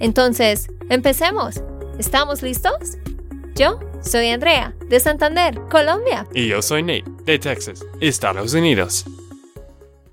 Entonces, 0.00 0.68
empecemos. 0.90 1.62
¿Estamos 1.98 2.42
listos? 2.42 2.98
Yo 3.54 3.78
soy 4.02 4.28
Andrea, 4.28 4.74
de 4.88 4.98
Santander, 4.98 5.60
Colombia. 5.70 6.26
Y 6.34 6.48
yo 6.48 6.60
soy 6.60 6.82
Nate, 6.82 7.04
de 7.24 7.38
Texas, 7.38 7.84
Estados 8.00 8.52
Unidos. 8.54 9.04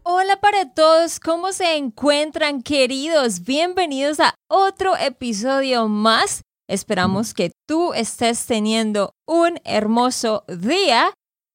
Hola 0.04 0.40
para 0.40 0.74
todos, 0.74 1.20
¿cómo 1.20 1.52
se 1.52 1.76
encuentran 1.76 2.62
queridos? 2.62 3.42
Bienvenidos 3.42 4.20
a 4.20 4.36
otro 4.50 4.96
episodio 4.98 5.88
más. 5.88 6.42
Esperamos 6.68 7.34
que 7.34 7.52
tú 7.68 7.94
estés 7.94 8.46
teniendo 8.46 9.14
un 9.28 9.60
hermoso 9.64 10.44
día 10.48 11.14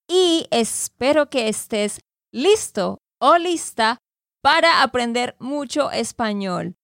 y 0.08 0.46
espero 0.50 1.28
que 1.28 1.48
estés 1.48 2.00
listo 2.32 2.98
o 3.20 3.38
lista 3.38 3.98
para 4.42 4.82
aprender 4.82 5.36
mucho 5.38 5.90
español. 5.90 6.74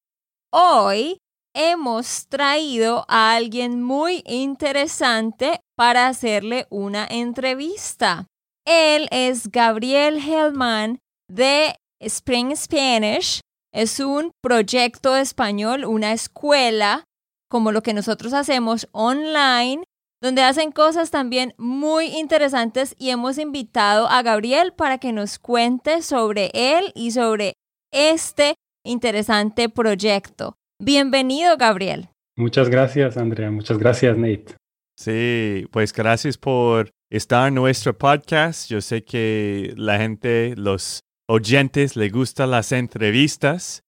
Hoy 0.53 1.19
hemos 1.55 2.27
traído 2.29 3.05
a 3.09 3.35
alguien 3.35 3.83
muy 3.83 4.23
interesante 4.27 5.61
para 5.77 6.09
hacerle 6.09 6.67
una 6.71 7.07
entrevista. 7.07 8.27
Él 8.67 9.09
es 9.11 9.51
Gabriel 9.51 10.19
Hellman 10.19 10.99
de 11.29 11.77
Spring 12.01 12.57
Spanish. 12.57 13.41
Es 13.73 14.01
un 14.01 14.33
proyecto 14.43 15.17
español, 15.17 15.85
una 15.85 16.13
escuela 16.13 17.05
como 17.51 17.73
lo 17.73 17.83
que 17.83 17.95
nosotros 17.95 18.33
hacemos 18.33 18.89
online 18.93 19.85
donde 20.23 20.43
hacen 20.43 20.71
cosas 20.71 21.11
también 21.11 21.53
muy 21.59 22.07
interesantes 22.07 22.95
y 22.97 23.11
hemos 23.11 23.39
invitado 23.39 24.09
a 24.09 24.23
Gabriel 24.23 24.73
para 24.73 24.99
que 24.99 25.13
nos 25.13 25.41
cuente 25.41 26.01
sobre 26.01 26.53
él 26.55 26.93
y 26.95 27.11
sobre 27.11 27.55
este 27.93 28.55
interesante 28.85 29.69
proyecto. 29.69 30.55
Bienvenido, 30.85 31.57
Gabriel. 31.57 32.09
Muchas 32.37 32.69
gracias, 32.69 33.17
Andrea. 33.17 33.51
Muchas 33.53 33.79
gracias, 33.79 34.17
Nate. 34.19 34.57
Sí, 34.99 35.67
pues 35.71 35.93
gracias 35.93 36.37
por 36.37 36.91
estar 37.09 37.47
en 37.47 37.55
nuestro 37.55 37.97
podcast. 37.97 38.69
Yo 38.69 38.81
sé 38.81 39.05
que 39.05 39.75
la 39.77 39.99
gente, 39.99 40.55
los 40.57 41.05
oyentes, 41.29 41.95
les 41.95 42.13
gustan 42.13 42.51
las 42.51 42.73
entrevistas. 42.73 43.83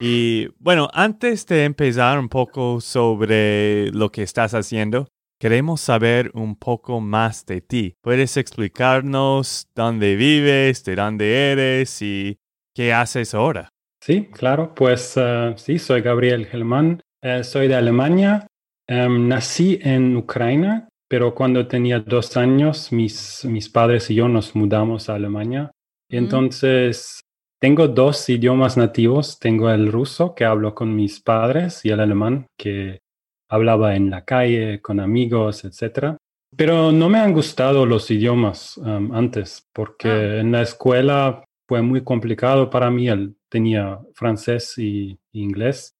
Y 0.00 0.48
bueno, 0.58 0.88
antes 0.94 1.44
de 1.46 1.64
empezar 1.64 2.18
un 2.18 2.30
poco 2.30 2.80
sobre 2.80 3.90
lo 3.92 4.10
que 4.10 4.22
estás 4.22 4.54
haciendo, 4.54 5.06
Queremos 5.40 5.80
saber 5.80 6.32
un 6.34 6.56
poco 6.56 7.00
más 7.00 7.46
de 7.46 7.60
ti. 7.60 7.94
¿Puedes 8.02 8.36
explicarnos 8.36 9.68
dónde 9.72 10.16
vives, 10.16 10.82
de 10.82 10.96
dónde 10.96 11.52
eres 11.52 12.02
y 12.02 12.40
qué 12.74 12.92
haces 12.92 13.34
ahora? 13.34 13.68
Sí, 14.00 14.26
claro. 14.26 14.74
Pues 14.74 15.14
eh, 15.16 15.54
sí, 15.56 15.78
soy 15.78 16.02
Gabriel 16.02 16.46
Gelman. 16.46 17.00
Eh, 17.22 17.44
soy 17.44 17.68
de 17.68 17.74
Alemania. 17.74 18.46
Em, 18.86 19.28
nací 19.28 19.78
en 19.82 20.16
Ucrania, 20.16 20.88
pero 21.08 21.34
cuando 21.34 21.66
tenía 21.66 22.00
dos 22.00 22.36
años, 22.36 22.90
mis, 22.92 23.44
mis 23.44 23.68
padres 23.68 24.08
y 24.10 24.14
yo 24.14 24.28
nos 24.28 24.54
mudamos 24.54 25.08
a 25.08 25.14
Alemania. 25.14 25.70
Y 26.10 26.16
entonces 26.16 27.20
tengo 27.60 27.88
dos 27.88 28.28
idiomas 28.28 28.76
nativos. 28.76 29.38
Tengo 29.38 29.70
el 29.70 29.92
ruso, 29.92 30.34
que 30.34 30.44
hablo 30.44 30.74
con 30.74 30.94
mis 30.94 31.20
padres, 31.20 31.84
y 31.84 31.90
el 31.90 32.00
alemán, 32.00 32.46
que 32.58 33.00
hablaba 33.50 33.96
en 33.96 34.10
la 34.10 34.24
calle, 34.24 34.80
con 34.80 35.00
amigos, 35.00 35.64
etc. 35.64 36.16
Pero 36.56 36.92
no 36.92 37.08
me 37.08 37.18
han 37.18 37.32
gustado 37.32 37.84
los 37.84 38.10
idiomas 38.10 38.78
um, 38.78 39.12
antes, 39.12 39.66
porque 39.74 40.08
ah. 40.08 40.40
en 40.40 40.52
la 40.52 40.62
escuela 40.62 41.44
fue 41.68 41.82
muy 41.82 42.02
complicado 42.02 42.70
para 42.70 42.90
mí. 42.90 43.08
Él 43.08 43.36
tenía 43.48 44.00
francés 44.14 44.74
y, 44.78 45.18
inglés 45.32 45.94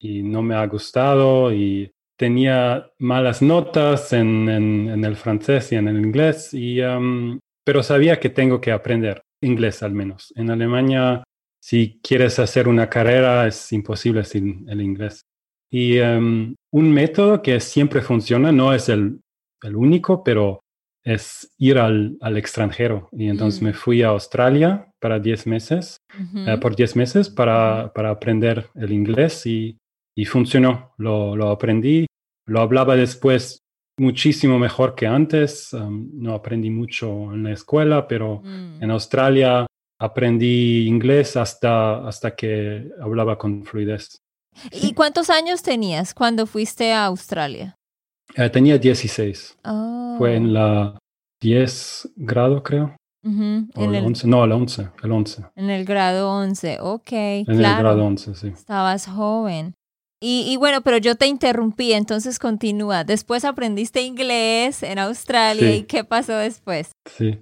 y 0.00 0.22
no 0.22 0.42
me 0.42 0.56
ha 0.56 0.66
gustado 0.66 1.52
y 1.52 1.92
tenía 2.16 2.90
malas 2.98 3.42
notas 3.42 4.12
en, 4.12 4.48
el 4.48 5.16
francés 5.16 5.72
y 5.72 5.76
en 5.76 5.88
el 5.88 5.98
inglés, 5.98 6.52
y, 6.52 6.80
um, 6.80 7.38
pero 7.64 7.82
sabía 7.82 8.20
que 8.20 8.30
tengo 8.30 8.60
que 8.60 8.72
aprender 8.72 9.22
inglés 9.40 9.82
al 9.82 9.92
menos. 9.92 10.32
En 10.36 10.50
Alemania, 10.50 11.24
si 11.60 12.00
quieres 12.02 12.38
hacer 12.38 12.68
una 12.68 12.88
carrera, 12.88 13.46
es 13.46 13.72
imposible 13.72 14.24
sin 14.24 14.68
el 14.68 14.80
inglés. 14.80 15.22
Y 15.70 15.98
em, 15.98 16.54
un 16.72 16.92
método 16.92 17.42
que 17.42 17.58
siempre 17.60 18.00
funciona, 18.00 18.52
no 18.52 18.72
es 18.72 18.88
el, 18.88 19.20
el 19.62 19.76
único, 19.76 20.22
pero 20.22 20.60
es 21.02 21.52
ir 21.58 21.78
al, 21.78 22.16
al 22.20 22.36
extranjero. 22.36 23.08
Y 23.12 23.28
entonces 23.28 23.60
mm. 23.60 23.64
me 23.64 23.72
fui 23.74 24.02
a 24.02 24.08
Australia 24.08 24.88
para 25.04 25.18
10 25.18 25.46
meses, 25.48 25.98
eh, 26.34 26.56
por 26.58 26.74
10 26.74 26.96
meses 26.96 27.28
para, 27.28 27.92
para, 27.92 28.08
aprender 28.08 28.70
el 28.74 28.90
inglés 28.90 29.44
y, 29.44 29.76
y 30.16 30.24
funcionó. 30.24 30.94
Lo, 30.96 31.36
lo, 31.36 31.50
aprendí, 31.50 32.06
lo 32.46 32.62
hablaba 32.62 32.96
después 32.96 33.58
muchísimo 33.98 34.58
mejor 34.58 34.94
que 34.94 35.06
antes. 35.06 35.74
Em, 35.74 36.08
no 36.14 36.32
aprendí 36.32 36.70
mucho 36.70 37.34
en 37.34 37.42
la 37.44 37.52
escuela, 37.52 38.08
pero 38.08 38.40
mm. 38.42 38.82
en 38.82 38.90
Australia 38.90 39.66
aprendí 40.00 40.86
inglés 40.86 41.36
hasta, 41.36 42.08
hasta 42.08 42.34
que 42.34 42.90
hablaba 42.98 43.36
con 43.36 43.62
fluidez. 43.62 44.16
¿Y 44.72 44.94
cuántos 44.94 45.28
años 45.28 45.62
tenías 45.62 46.14
cuando 46.14 46.46
fuiste 46.46 46.94
a 46.94 47.04
Australia? 47.04 47.74
Eh, 48.34 48.48
tenía 48.48 48.78
16. 48.78 49.58
Fue 50.16 50.34
en 50.34 50.54
la 50.54 50.96
10 51.42 52.12
grado, 52.16 52.62
creo. 52.62 52.96
En 53.24 53.94
el, 53.94 54.04
11. 54.04 54.28
No, 54.28 54.44
el 54.44 54.52
11, 54.52 54.88
el 55.02 55.12
11. 55.12 55.44
En 55.56 55.70
el 55.70 55.84
grado 55.84 56.30
11, 56.30 56.78
ok. 56.80 57.12
En 57.12 57.44
el 57.48 57.78
grado 57.78 58.04
11, 58.04 58.34
sí. 58.34 58.48
Estabas 58.48 59.06
joven. 59.06 59.74
Y, 60.20 60.46
y, 60.48 60.56
bueno, 60.56 60.80
pero 60.82 60.96
yo 60.98 61.16
te 61.16 61.26
interrumpí, 61.26 61.92
entonces 61.92 62.38
continúa. 62.38 63.04
Después 63.04 63.44
aprendiste 63.44 64.02
inglés 64.02 64.82
en 64.82 64.98
Australia 64.98 65.74
y 65.76 65.82
¿qué 65.82 66.04
pasó 66.04 66.34
después? 66.34 66.92
Sí. 67.06 67.40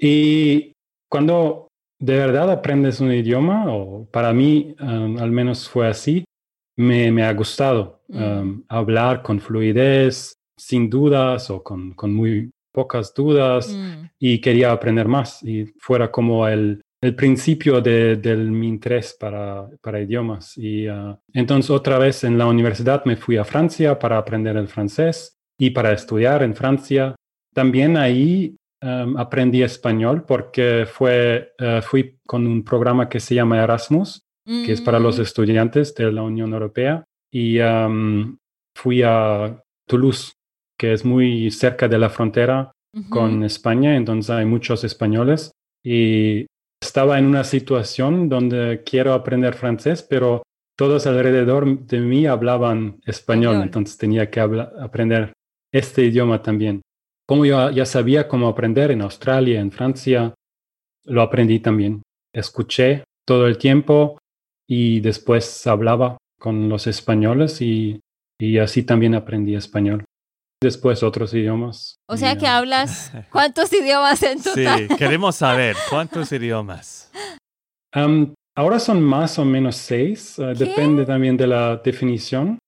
Y 0.00 0.72
cuando 1.08 1.68
de 2.00 2.16
verdad 2.16 2.50
aprendes 2.50 3.00
un 3.00 3.12
idioma, 3.12 3.72
o 3.72 4.06
para 4.06 4.32
mí 4.32 4.74
um, 4.80 5.18
al 5.18 5.30
menos 5.30 5.68
fue 5.68 5.86
así, 5.86 6.24
me, 6.76 7.12
me 7.12 7.22
ha 7.22 7.32
gustado 7.32 8.00
mm. 8.08 8.22
um, 8.22 8.64
hablar 8.68 9.22
con 9.22 9.40
fluidez, 9.40 10.34
sin 10.58 10.90
dudas 10.90 11.50
o 11.50 11.62
con, 11.62 11.92
con 11.92 12.12
muy 12.14 12.50
pocas 12.74 13.14
dudas 13.14 13.72
mm. 13.72 14.10
y 14.18 14.40
quería 14.40 14.72
aprender 14.72 15.06
más 15.06 15.42
y 15.42 15.66
fuera 15.78 16.10
como 16.10 16.48
el, 16.48 16.82
el 17.00 17.14
principio 17.14 17.80
de, 17.80 18.18
mi 18.50 18.66
interés 18.66 19.16
para, 19.18 19.68
para 19.80 20.00
idiomas. 20.00 20.58
Y 20.58 20.88
uh, 20.88 21.16
entonces 21.32 21.70
otra 21.70 21.98
vez 21.98 22.24
en 22.24 22.36
la 22.36 22.46
universidad 22.46 23.04
me 23.04 23.16
fui 23.16 23.36
a 23.36 23.44
Francia 23.44 23.98
para 23.98 24.18
aprender 24.18 24.56
el 24.56 24.68
francés 24.68 25.38
y 25.58 25.70
para 25.70 25.92
estudiar 25.92 26.42
en 26.42 26.54
Francia. 26.54 27.14
También 27.54 27.96
ahí 27.96 28.56
um, 28.82 29.16
aprendí 29.16 29.62
español 29.62 30.24
porque 30.26 30.86
fue, 30.90 31.52
uh, 31.60 31.80
fui 31.80 32.18
con 32.26 32.46
un 32.46 32.64
programa 32.64 33.08
que 33.08 33.20
se 33.20 33.36
llama 33.36 33.62
Erasmus 33.62 34.24
que 34.46 34.72
es 34.72 34.80
para 34.80 34.98
los 34.98 35.18
mm. 35.18 35.22
estudiantes 35.22 35.94
de 35.94 36.12
la 36.12 36.22
Unión 36.22 36.52
Europea. 36.52 37.04
Y 37.32 37.58
fui 38.76 39.02
a 39.02 39.62
Toulouse, 39.86 40.34
que 40.78 40.92
es 40.92 41.04
muy 41.04 41.50
cerca 41.50 41.88
de 41.88 41.98
la 41.98 42.10
frontera 42.10 42.72
con 43.10 43.42
España, 43.42 43.96
entonces 43.96 44.30
hay 44.30 44.44
muchos 44.44 44.84
españoles. 44.84 45.50
Y 45.84 46.46
estaba 46.80 47.18
en 47.18 47.26
una 47.26 47.44
situación 47.44 48.28
donde 48.28 48.82
quiero 48.84 49.12
aprender 49.14 49.54
francés, 49.54 50.02
pero 50.02 50.42
todos 50.76 51.06
alrededor 51.06 51.86
de 51.86 52.00
mí 52.00 52.26
hablaban 52.26 53.00
español, 53.04 53.62
entonces 53.62 53.96
tenía 53.98 54.30
que 54.30 54.40
aprender 54.40 55.32
este 55.72 56.04
idioma 56.04 56.40
también. 56.42 56.82
Como 57.26 57.46
yo 57.46 57.70
ya 57.70 57.86
sabía 57.86 58.28
cómo 58.28 58.48
aprender 58.48 58.90
en 58.90 59.02
Australia, 59.02 59.60
en 59.60 59.72
Francia, 59.72 60.34
lo 61.04 61.22
aprendí 61.22 61.58
también. 61.58 62.02
Escuché 62.32 63.04
todo 63.26 63.46
el 63.46 63.58
tiempo, 63.58 64.18
y 64.66 65.00
después 65.00 65.66
hablaba 65.66 66.18
con 66.38 66.68
los 66.68 66.86
españoles 66.86 67.60
y, 67.60 68.00
y 68.38 68.58
así 68.58 68.82
también 68.82 69.14
aprendí 69.14 69.54
español. 69.54 70.04
Después 70.62 71.02
otros 71.02 71.34
idiomas. 71.34 71.96
O 72.08 72.16
sea 72.16 72.38
que 72.38 72.46
hablas 72.46 73.12
cuántos 73.32 73.72
idiomas 73.72 74.22
en 74.22 74.42
total. 74.42 74.88
Sí, 74.88 74.96
queremos 74.96 75.36
saber 75.36 75.76
cuántos 75.90 76.32
idiomas. 76.32 77.10
Ahora 78.56 78.78
son 78.78 79.02
más 79.02 79.38
o 79.38 79.44
menos 79.44 79.76
seis, 79.76 80.38
uh, 80.38 80.54
depende 80.54 81.04
también 81.04 81.36
de 81.36 81.48
la 81.48 81.76
definición. 81.76 82.58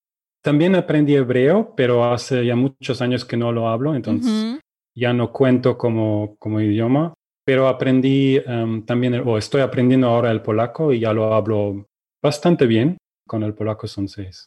También 0.42 0.74
aprendí 0.74 1.14
hebreo, 1.14 1.74
pero 1.76 2.12
hace 2.12 2.44
ya 2.44 2.56
muchos 2.56 3.00
años 3.00 3.24
que 3.24 3.36
no 3.36 3.52
lo 3.52 3.68
hablo, 3.68 3.94
entonces 3.94 4.30
uh 4.30 4.56
-huh. 4.56 4.60
ya 4.96 5.12
no 5.12 5.32
cuento 5.32 5.78
como, 5.78 6.36
como 6.38 6.60
idioma. 6.60 7.14
Pero 7.44 7.68
aprendí 7.68 8.38
um, 8.38 8.84
también, 8.84 9.22
o 9.24 9.38
estoy 9.38 9.60
aprendiendo 9.60 10.08
ahora 10.08 10.32
el 10.32 10.42
polaco 10.42 10.92
y 10.92 11.00
ya 11.00 11.12
lo 11.12 11.32
hablo 11.32 11.86
bastante 12.20 12.66
bien. 12.66 12.96
Con 13.28 13.44
el 13.44 13.54
polaco 13.54 13.86
son 13.86 14.08
seis. 14.08 14.46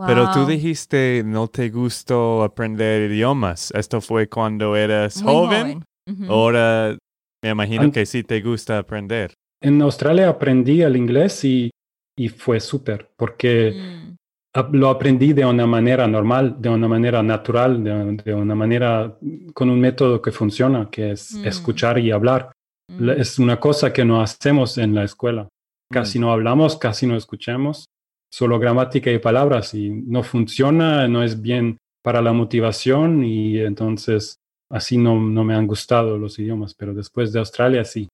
Wow. 0.00 0.06
Pero 0.08 0.30
tú 0.32 0.46
dijiste 0.46 1.22
no 1.26 1.48
te 1.48 1.68
gustó 1.68 2.42
aprender 2.42 3.10
idiomas. 3.10 3.70
¿Esto 3.72 4.00
fue 4.00 4.28
cuando 4.28 4.74
eras 4.76 5.22
Muy 5.22 5.32
joven? 5.32 5.60
joven. 5.62 5.84
Uh 6.08 6.12
-huh. 6.12 6.30
Ahora 6.30 6.98
me 7.44 7.50
imagino 7.50 7.82
An- 7.84 7.92
que 7.92 8.06
sí 8.06 8.22
te 8.24 8.40
gusta 8.40 8.78
aprender. 8.78 9.34
En 9.62 9.82
Australia 9.82 10.30
aprendí 10.30 10.80
el 10.80 10.96
inglés 10.96 11.44
y, 11.44 11.70
y 12.18 12.28
fue 12.30 12.60
súper, 12.60 13.10
porque 13.18 13.72
Mm. 13.74 14.72
lo 14.72 14.88
aprendí 14.88 15.32
de 15.34 15.44
una 15.44 15.66
manera 15.66 16.06
normal, 16.06 16.56
de 16.58 16.70
una 16.70 16.88
manera 16.88 17.22
natural, 17.22 17.84
de, 17.84 18.16
de 18.24 18.34
una 18.34 18.54
manera 18.54 19.16
con 19.54 19.68
un 19.68 19.78
método 19.78 20.20
que 20.22 20.32
funciona, 20.32 20.88
que 20.90 21.10
es 21.12 21.32
Mm. 21.34 21.46
escuchar 21.46 21.98
y 21.98 22.10
hablar. 22.10 22.50
La- 22.88 23.14
Mm. 23.14 23.20
Es 23.20 23.38
una 23.38 23.60
cosa 23.60 23.92
que 23.92 24.04
no 24.04 24.20
hacemos 24.22 24.78
en 24.78 24.94
la 24.94 25.04
escuela. 25.04 25.46
Casi 25.92 26.18
no 26.18 26.32
hablamos, 26.32 26.76
casi 26.78 27.06
no 27.06 27.16
escuchamos, 27.16 27.84
solo 28.30 28.58
gramática 28.58 29.10
y 29.10 29.18
palabras 29.18 29.74
y 29.74 29.90
no 29.90 30.22
funciona, 30.22 31.08
no 31.08 31.22
es 31.22 31.40
bien 31.40 31.78
para 32.02 32.22
la 32.22 32.32
motivación 32.32 33.24
y 33.24 33.58
entonces 33.58 34.36
así 34.70 34.96
no, 34.96 35.20
no 35.20 35.44
me 35.44 35.54
han 35.54 35.66
gustado 35.66 36.16
los 36.16 36.38
idiomas, 36.38 36.74
pero 36.74 36.94
después 36.94 37.32
de 37.32 37.40
Australia 37.40 37.84
sí. 37.84 38.04
Qué 38.04 38.08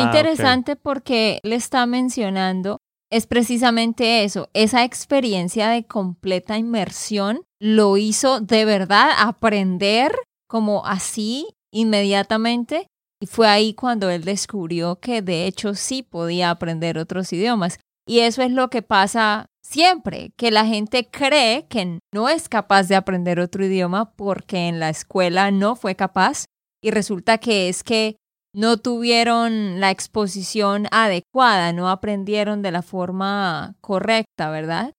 Ah, 0.00 0.10
ok. 0.10 0.16
interesante 0.16 0.74
porque 0.76 1.38
le 1.44 1.54
está 1.54 1.86
mencionando 1.86 2.78
es 3.10 3.26
precisamente 3.26 4.24
eso, 4.24 4.50
esa 4.52 4.84
experiencia 4.84 5.68
de 5.70 5.84
completa 5.84 6.58
inmersión 6.58 7.40
lo 7.60 7.96
hizo 7.96 8.40
de 8.40 8.64
verdad 8.64 9.10
aprender 9.18 10.12
como 10.46 10.84
así 10.84 11.46
inmediatamente 11.72 12.86
y 13.20 13.26
fue 13.26 13.48
ahí 13.48 13.74
cuando 13.74 14.10
él 14.10 14.24
descubrió 14.24 14.96
que 15.00 15.22
de 15.22 15.46
hecho 15.46 15.74
sí 15.74 16.02
podía 16.02 16.50
aprender 16.50 16.98
otros 16.98 17.32
idiomas. 17.32 17.78
Y 18.06 18.20
eso 18.20 18.42
es 18.42 18.52
lo 18.52 18.70
que 18.70 18.82
pasa 18.82 19.46
siempre, 19.68 20.32
que 20.36 20.50
la 20.50 20.64
gente 20.64 21.08
cree 21.10 21.66
que 21.68 21.98
no 22.12 22.28
es 22.28 22.48
capaz 22.48 22.84
de 22.84 22.96
aprender 22.96 23.38
otro 23.38 23.64
idioma 23.64 24.12
porque 24.16 24.68
en 24.68 24.80
la 24.80 24.88
escuela 24.88 25.50
no 25.50 25.76
fue 25.76 25.94
capaz 25.94 26.46
y 26.82 26.90
resulta 26.90 27.38
que 27.38 27.68
es 27.68 27.84
que 27.84 28.16
no 28.54 28.78
tuvieron 28.78 29.78
la 29.78 29.90
exposición 29.90 30.86
adecuada, 30.90 31.72
no 31.74 31.90
aprendieron 31.90 32.62
de 32.62 32.72
la 32.72 32.80
forma 32.82 33.76
correcta, 33.82 34.50
¿verdad? 34.50 34.94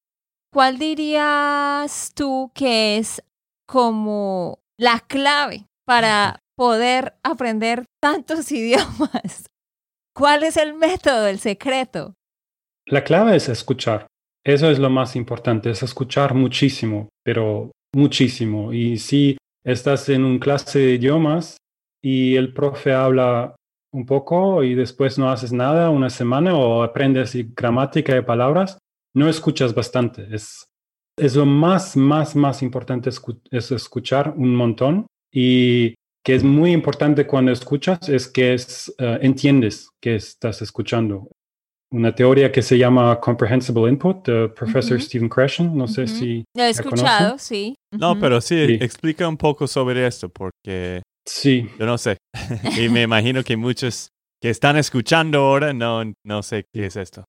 ¿Cuál 0.54 0.78
dirías 0.78 2.12
tú 2.14 2.52
que 2.54 2.98
es 2.98 3.24
como 3.68 4.60
la 4.78 5.00
clave 5.00 5.66
para 5.86 6.40
poder 6.56 7.16
aprender 7.24 7.86
tantos 8.00 8.52
idiomas? 8.52 9.48
¿Cuál 10.16 10.44
es 10.44 10.58
el 10.58 10.76
método, 10.76 11.26
el 11.26 11.40
secreto? 11.40 12.14
La 12.86 13.04
clave 13.04 13.36
es 13.36 13.50
escuchar. 13.50 14.08
Eso 14.44 14.70
es 14.70 14.80
lo 14.80 14.90
más 14.90 15.16
importante, 15.16 15.70
es 15.70 15.84
escuchar 15.84 16.34
muchísimo, 16.34 17.10
pero 17.24 17.72
muchísimo. 17.94 18.74
Y 18.74 18.98
si 18.98 19.38
estás 19.64 20.10
en 20.10 20.24
un 20.24 20.40
clase 20.40 20.80
de 20.80 20.94
idiomas 20.96 21.58
y 22.02 22.36
el 22.36 22.54
profe 22.54 22.94
habla 22.94 23.56
un 23.92 24.06
poco 24.06 24.64
y 24.64 24.76
después 24.76 25.18
no 25.18 25.30
haces 25.30 25.52
nada 25.52 25.90
una 25.90 26.10
semana 26.10 26.56
o 26.56 26.84
aprendes 26.84 27.36
gramática 27.56 28.16
y 28.16 28.22
palabras, 28.22 28.78
no 29.16 29.28
escuchas 29.28 29.74
bastante. 29.74 30.28
Es, 30.32 30.68
es 31.18 31.36
lo 31.36 31.46
más, 31.46 31.98
más, 31.98 32.36
más 32.36 32.62
importante 32.62 33.10
escu 33.10 33.42
es 33.52 33.72
escuchar 33.72 34.34
un 34.38 34.56
montón 34.56 35.08
y 35.34 35.96
que 36.24 36.36
es 36.36 36.44
muy 36.44 36.72
importante 36.72 37.26
cuando 37.26 37.52
escuchas 37.52 38.08
es 38.10 38.28
que 38.28 38.54
es, 38.54 38.94
uh, 39.00 39.18
entiendes 39.22 39.90
que 40.02 40.16
estás 40.16 40.62
escuchando 40.62 41.30
una 41.92 42.14
teoría 42.14 42.52
que 42.52 42.62
se 42.62 42.78
llama 42.78 43.20
Comprehensible 43.20 43.90
Input 43.90 44.26
de 44.28 44.50
profesor 44.50 44.98
Ujú. 44.98 45.06
Stephen 45.06 45.30
Krashen. 45.30 45.76
No 45.76 45.88
sé 45.88 46.04
Ujú. 46.04 46.16
si 46.16 46.44
Lo 46.56 46.64
he 46.64 46.66
¿La 46.66 46.70
escuchado, 46.70 47.38
sí. 47.38 47.76
No, 47.98 48.12
Ujú. 48.12 48.20
pero 48.22 48.42
sí, 48.42 48.66
Sí. 48.68 48.78
explica 48.82 49.28
un 49.28 49.38
poco 49.38 49.66
sobre 49.68 50.06
esto, 50.06 50.30
porque 50.30 51.02
sí. 51.28 51.68
yo 51.80 51.86
no 51.86 51.98
sé. 51.98 52.18
y 52.80 52.90
me 52.90 53.02
imagino 53.04 53.44
que 53.44 53.58
muchos 53.58 54.10
que 54.42 54.50
están 54.50 54.78
escuchando 54.78 55.40
ahora 55.40 55.74
no, 55.74 56.04
no 56.26 56.44
sé 56.44 56.66
qué 56.74 56.86
es 56.86 56.96
esto. 56.96 57.26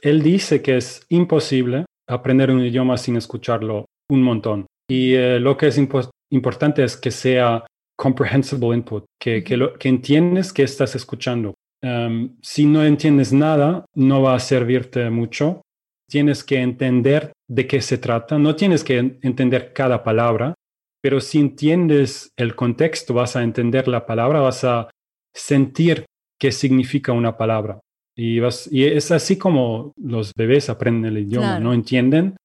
Él 0.00 0.22
dice 0.22 0.60
que 0.62 0.76
es 0.76 1.04
imposible 1.08 1.86
aprender 2.08 2.50
un 2.50 2.60
idioma 2.60 2.96
sin 2.98 3.16
escucharlo 3.16 3.86
un 4.10 4.22
montón. 4.22 4.66
Y 4.88 5.14
eh, 5.14 5.40
lo 5.40 5.56
que 5.56 5.68
es 5.68 5.78
impo- 5.78 6.08
importante 6.30 6.84
es 6.84 6.96
que 6.96 7.10
sea 7.10 7.66
comprehensible 7.98 8.76
input, 8.76 9.04
que, 9.20 9.42
que, 9.42 9.56
lo, 9.56 9.72
que 9.74 9.88
entiendes 9.88 10.52
que 10.52 10.62
estás 10.62 10.94
escuchando. 10.94 11.54
Um, 11.82 12.36
si 12.42 12.66
no 12.66 12.84
entiendes 12.84 13.32
nada, 13.32 13.84
no 13.94 14.22
va 14.22 14.34
a 14.34 14.40
servirte 14.40 15.08
mucho. 15.10 15.62
Tienes 16.10 16.42
que 16.44 16.60
entender 16.60 17.32
de 17.48 17.66
qué 17.66 17.80
se 17.80 17.98
trata. 17.98 18.38
No 18.38 18.54
tienes 18.56 18.82
que 18.84 18.98
en- 18.98 19.18
entender 19.22 19.72
cada 19.72 20.02
palabra, 20.02 20.54
pero 21.02 21.20
si 21.20 21.38
entiendes 21.38 22.30
el 22.38 22.54
contexto, 22.56 23.14
vas 23.14 23.36
a 23.36 23.42
entender 23.42 23.88
la 23.88 24.06
palabra, 24.06 24.40
vas 24.40 24.64
a 24.64 24.88
sentir 25.34 26.04
qué 26.40 26.50
significa 26.52 27.12
una 27.12 27.36
palabra. 27.36 27.78
Y, 28.16 28.40
vas, 28.40 28.68
y 28.72 28.84
es 28.84 29.10
así 29.10 29.36
como 29.36 29.92
los 29.96 30.32
bebés 30.36 30.70
aprenden 30.70 31.04
el 31.16 31.18
idioma, 31.18 31.46
Claro. 31.48 31.64
no 31.64 31.74
entienden. 31.74 32.36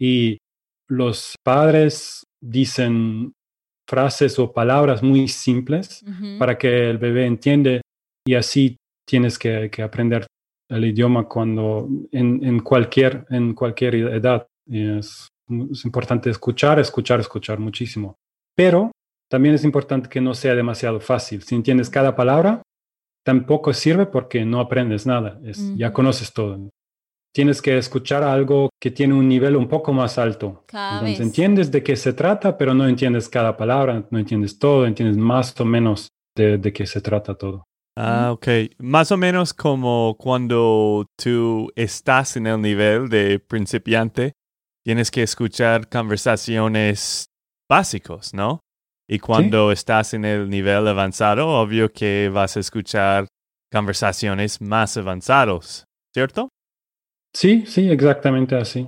Y 0.00 0.38
los 0.88 1.36
padres 1.44 2.24
dicen 2.42 3.32
frases 3.88 4.38
o 4.38 4.52
palabras 4.52 5.02
muy 5.02 5.28
simples 5.28 6.04
para 6.38 6.56
que 6.58 6.90
el 6.90 6.98
bebé 6.98 7.26
entiende 7.26 7.80
y 8.26 8.34
así 8.34 8.76
tienes 9.10 9.38
que, 9.38 9.68
que 9.70 9.82
aprender 9.82 10.24
el 10.68 10.84
idioma 10.84 11.24
cuando 11.26 11.88
en, 12.12 12.44
en 12.44 12.60
cualquier, 12.60 13.26
en 13.30 13.54
cualquier 13.54 13.96
edad. 13.96 14.46
Es, 14.70 15.26
es 15.72 15.84
importante 15.84 16.30
escuchar, 16.30 16.78
escuchar, 16.78 17.18
escuchar 17.18 17.58
muchísimo. 17.58 18.14
Pero 18.56 18.92
también 19.28 19.56
es 19.56 19.64
importante 19.64 20.08
que 20.08 20.20
no 20.20 20.32
sea 20.34 20.54
demasiado 20.54 21.00
fácil. 21.00 21.42
Si 21.42 21.56
entiendes 21.56 21.90
cada 21.90 22.14
palabra, 22.14 22.62
tampoco 23.26 23.72
sirve 23.72 24.06
porque 24.06 24.44
no 24.44 24.60
aprendes 24.60 25.06
nada. 25.06 25.40
Es, 25.44 25.74
Ya 25.76 25.88
Ujú. 25.88 25.94
conoces 25.94 26.32
todo. 26.32 26.68
Tienes 27.34 27.60
que 27.62 27.76
escuchar 27.78 28.22
algo 28.22 28.70
que 28.80 28.90
tiene 28.92 29.14
un 29.14 29.28
nivel 29.28 29.56
un 29.56 29.66
poco 29.68 29.92
más 29.92 30.18
alto. 30.18 30.64
Cada 30.66 30.92
Entonces 31.00 31.18
vez. 31.18 31.26
entiendes 31.28 31.70
de 31.70 31.82
qué 31.82 31.96
se 31.96 32.12
trata, 32.12 32.56
pero 32.56 32.74
no 32.74 32.86
entiendes 32.86 33.28
cada 33.28 33.56
palabra, 33.56 34.04
no 34.10 34.18
entiendes 34.18 34.56
todo, 34.58 34.86
entiendes 34.86 35.16
más 35.16 35.60
o 35.60 35.64
menos 35.64 36.08
de, 36.36 36.58
de 36.58 36.72
qué 36.72 36.86
se 36.86 37.00
trata 37.00 37.34
todo. 37.34 37.64
Ah, 38.02 38.32
ok. 38.32 38.48
Más 38.78 39.12
o 39.12 39.18
menos 39.18 39.52
como 39.52 40.16
cuando 40.18 41.04
tú 41.22 41.70
estás 41.76 42.34
en 42.38 42.46
el 42.46 42.62
nivel 42.62 43.10
de 43.10 43.38
principiante, 43.38 44.32
tienes 44.82 45.10
que 45.10 45.22
escuchar 45.22 45.90
conversaciones 45.90 47.26
básicos, 47.68 48.32
¿no? 48.32 48.60
Y 49.06 49.18
cuando 49.18 49.70
estás 49.70 50.14
en 50.14 50.24
el 50.24 50.48
nivel 50.48 50.88
avanzado, 50.88 51.46
obvio 51.48 51.92
que 51.92 52.30
vas 52.32 52.56
a 52.56 52.60
escuchar 52.60 53.26
conversaciones 53.70 54.62
más 54.62 54.96
avanzados, 54.96 55.84
¿cierto? 56.14 56.48
Sí, 57.34 57.66
sí, 57.66 57.90
exactamente 57.90 58.56
así. 58.56 58.86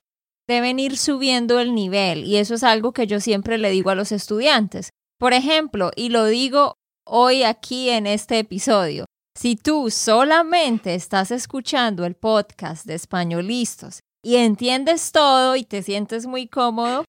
deben 0.48 0.78
ir 0.78 0.96
subiendo 0.96 1.60
el 1.60 1.74
nivel 1.74 2.24
y 2.24 2.36
eso 2.36 2.54
es 2.54 2.62
algo 2.64 2.92
que 2.92 3.06
yo 3.06 3.20
siempre 3.20 3.58
le 3.58 3.70
digo 3.70 3.90
a 3.90 3.94
los 3.94 4.10
estudiantes. 4.10 4.90
Por 5.18 5.34
ejemplo, 5.34 5.90
y 5.96 6.08
lo 6.08 6.24
digo 6.24 6.76
hoy 7.06 7.42
aquí 7.42 7.90
en 7.90 8.06
este 8.06 8.38
episodio, 8.38 9.04
si 9.36 9.56
tú 9.56 9.90
solamente 9.90 10.94
estás 10.94 11.30
escuchando 11.30 12.04
el 12.04 12.14
podcast 12.14 12.86
de 12.86 12.94
Españolistas 12.94 14.00
y 14.24 14.36
entiendes 14.36 15.10
todo 15.12 15.56
y 15.56 15.64
te 15.64 15.82
sientes 15.82 16.26
muy 16.26 16.46
cómodo, 16.46 17.04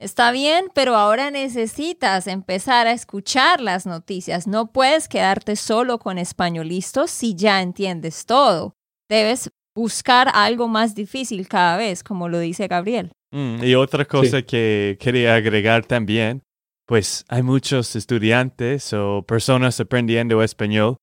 está 0.00 0.30
bien, 0.30 0.66
pero 0.74 0.96
ahora 0.96 1.30
necesitas 1.30 2.26
empezar 2.26 2.86
a 2.86 2.92
escuchar 2.92 3.60
las 3.60 3.86
noticias. 3.86 4.46
No 4.46 4.72
puedes 4.72 5.08
quedarte 5.08 5.56
solo 5.56 5.98
con 5.98 6.18
Españolistas 6.18 7.10
si 7.10 7.34
ya 7.34 7.60
entiendes 7.60 8.24
todo. 8.26 8.74
Debes 9.10 9.50
buscar 9.76 10.30
algo 10.32 10.68
más 10.68 10.94
difícil 10.94 11.48
cada 11.48 11.76
vez, 11.76 12.02
como 12.04 12.28
lo 12.28 12.38
dice 12.38 12.68
Gabriel. 12.68 13.10
Mm, 13.32 13.64
y 13.64 13.74
otra 13.74 14.04
cosa 14.04 14.38
Sí. 14.38 14.42
que 14.44 14.96
quería 15.00 15.34
agregar 15.34 15.84
también, 15.84 16.42
pues 16.86 17.24
hay 17.28 17.42
muchos 17.42 17.96
estudiantes 17.96 18.92
o 18.92 19.22
personas 19.26 19.80
aprendiendo 19.80 20.42
español 20.42 20.96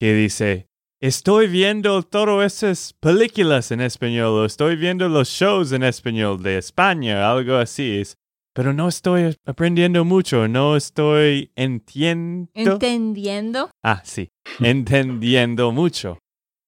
que 0.00 0.14
dice, 0.14 0.66
estoy 1.00 1.46
viendo 1.46 2.02
todas 2.02 2.62
esas 2.62 2.92
películas 2.94 3.70
en 3.70 3.80
español 3.80 4.40
o 4.40 4.44
estoy 4.44 4.76
viendo 4.76 5.08
los 5.08 5.28
shows 5.28 5.72
en 5.72 5.82
español 5.82 6.42
de 6.42 6.58
España, 6.58 7.30
algo 7.30 7.56
así, 7.56 7.98
es, 7.98 8.16
pero 8.54 8.72
no 8.72 8.88
estoy 8.88 9.36
aprendiendo 9.46 10.04
mucho, 10.04 10.48
no 10.48 10.76
estoy 10.76 11.52
entiendo. 11.54 12.50
Entendiendo. 12.54 13.70
ah, 13.84 14.02
sí, 14.04 14.28
entendiendo 14.60 15.70
mucho. 15.70 16.18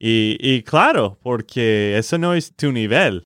Y, 0.01 0.37
y 0.41 0.63
claro, 0.63 1.19
porque 1.23 1.97
eso 1.97 2.19
no 2.19 2.35
es 2.35 2.55
tu 2.57 2.73
nivel. 2.73 3.25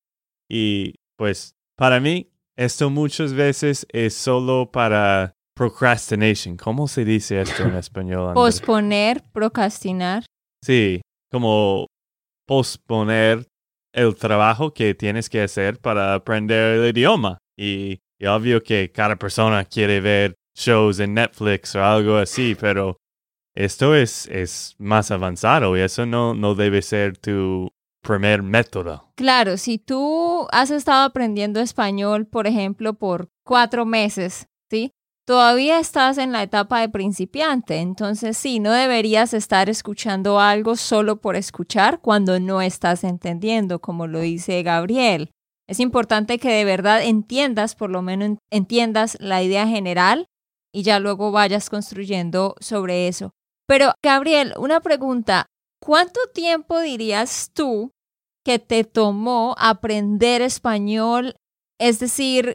Y 0.48 0.94
pues 1.16 1.54
para 1.76 2.00
mí, 2.00 2.30
esto 2.56 2.90
muchas 2.90 3.34
veces 3.34 3.86
es 3.90 4.14
solo 4.14 4.70
para 4.72 5.34
procrastination. 5.54 6.56
¿Cómo 6.56 6.88
se 6.88 7.04
dice 7.04 7.40
esto 7.40 7.64
en 7.64 7.76
español? 7.76 8.34
Posponer, 8.34 9.22
procrastinar. 9.32 10.25
Sí, 10.62 11.00
como 11.30 11.86
posponer 12.46 13.46
el 13.92 14.14
trabajo 14.16 14.72
que 14.72 14.94
tienes 14.94 15.28
que 15.28 15.42
hacer 15.42 15.78
para 15.78 16.14
aprender 16.14 16.78
el 16.78 16.96
idioma. 16.96 17.38
Y, 17.58 17.98
y 18.18 18.26
obvio 18.26 18.62
que 18.62 18.90
cada 18.92 19.16
persona 19.16 19.64
quiere 19.64 20.00
ver 20.00 20.34
shows 20.54 21.00
en 21.00 21.14
Netflix 21.14 21.75
o 21.75 21.84
algo 21.84 22.16
así, 22.16 22.54
pero 22.58 22.96
esto 23.54 23.94
es, 23.94 24.26
es 24.28 24.75
más 24.78 25.10
avanzado 25.10 25.76
y 25.76 25.80
eso 25.80 26.04
no, 26.04 26.34
no 26.34 26.54
debe 26.54 26.82
ser 26.82 27.16
tu 27.16 27.70
primer 28.06 28.42
método. 28.42 29.10
Claro, 29.16 29.56
si 29.56 29.78
tú 29.78 30.46
has 30.52 30.70
estado 30.70 31.04
aprendiendo 31.04 31.60
español, 31.60 32.26
por 32.26 32.46
ejemplo, 32.46 32.94
por 32.94 33.28
cuatro 33.44 33.84
meses, 33.84 34.46
¿sí? 34.70 34.92
Todavía 35.26 35.80
estás 35.80 36.18
en 36.18 36.30
la 36.30 36.44
etapa 36.44 36.80
de 36.80 36.88
principiante, 36.88 37.78
entonces 37.78 38.36
sí, 38.36 38.60
no 38.60 38.70
deberías 38.70 39.34
estar 39.34 39.68
escuchando 39.68 40.38
algo 40.38 40.76
solo 40.76 41.20
por 41.20 41.34
escuchar 41.34 42.00
cuando 42.00 42.38
no 42.38 42.62
estás 42.62 43.02
entendiendo, 43.02 43.80
como 43.80 44.06
lo 44.06 44.20
dice 44.20 44.62
Gabriel. 44.62 45.30
Es 45.66 45.80
importante 45.80 46.38
que 46.38 46.52
de 46.52 46.64
verdad 46.64 47.02
entiendas, 47.02 47.75
por 47.75 47.90
lo 47.90 48.02
menos 48.02 48.38
entiendas 48.52 49.16
la 49.18 49.42
idea 49.42 49.66
general 49.66 50.28
y 50.72 50.84
ya 50.84 51.00
luego 51.00 51.32
vayas 51.32 51.70
construyendo 51.70 52.54
sobre 52.60 53.08
eso. 53.08 53.32
Pero, 53.66 53.94
Gabriel, 54.00 54.54
una 54.58 54.80
pregunta. 54.80 55.46
¿Cuánto 55.80 56.20
tiempo 56.32 56.80
dirías 56.80 57.50
tú 57.52 57.90
que 58.46 58.60
te 58.60 58.84
tomó 58.84 59.56
aprender 59.58 60.40
español? 60.40 61.34
Es 61.80 61.98
decir, 61.98 62.54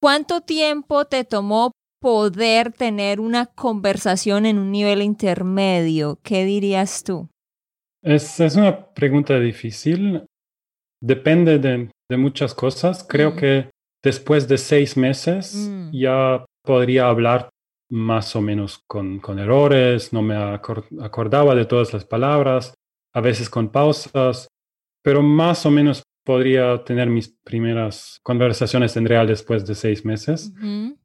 ¿cuánto 0.00 0.42
tiempo 0.42 1.06
te 1.06 1.24
tomó 1.24 1.72
poder 2.00 2.72
tener 2.72 3.18
una 3.18 3.46
conversación 3.46 4.46
en 4.46 4.58
un 4.58 4.70
nivel 4.70 5.02
intermedio? 5.02 6.20
¿Qué 6.22 6.44
dirías 6.44 7.02
tú? 7.02 7.28
Es, 8.04 8.38
es 8.38 8.54
una 8.54 8.92
pregunta 8.94 9.40
difícil. 9.40 10.24
Depende 11.02 11.58
de, 11.58 11.90
de 12.08 12.16
muchas 12.16 12.54
cosas. 12.54 13.04
Creo 13.08 13.32
Mm. 13.32 13.36
que 13.36 13.70
después 14.04 14.46
de 14.46 14.58
seis 14.58 14.96
meses 14.96 15.54
Mm. 15.68 15.90
ya 15.92 16.44
podría 16.64 17.08
hablar 17.08 17.48
más 17.90 18.36
o 18.36 18.40
menos 18.40 18.80
con, 18.88 19.18
con 19.18 19.38
errores, 19.40 20.12
no 20.12 20.22
me 20.22 20.34
acor- 20.36 20.86
acordaba 21.02 21.54
de 21.56 21.64
todas 21.66 21.92
las 21.92 22.04
palabras, 22.04 22.74
a 23.14 23.20
veces 23.20 23.50
con 23.50 23.68
pausas, 23.70 24.46
pero 25.04 25.22
más 25.22 25.66
o 25.66 25.70
menos 25.70 26.02
podría 26.24 26.82
tener 26.84 27.08
mis 27.10 27.28
primeras 27.44 28.18
conversaciones 28.22 28.96
en 28.96 29.04
real 29.04 29.26
después 29.26 29.66
de 29.66 29.74
seis 29.74 30.04
meses. 30.04 30.52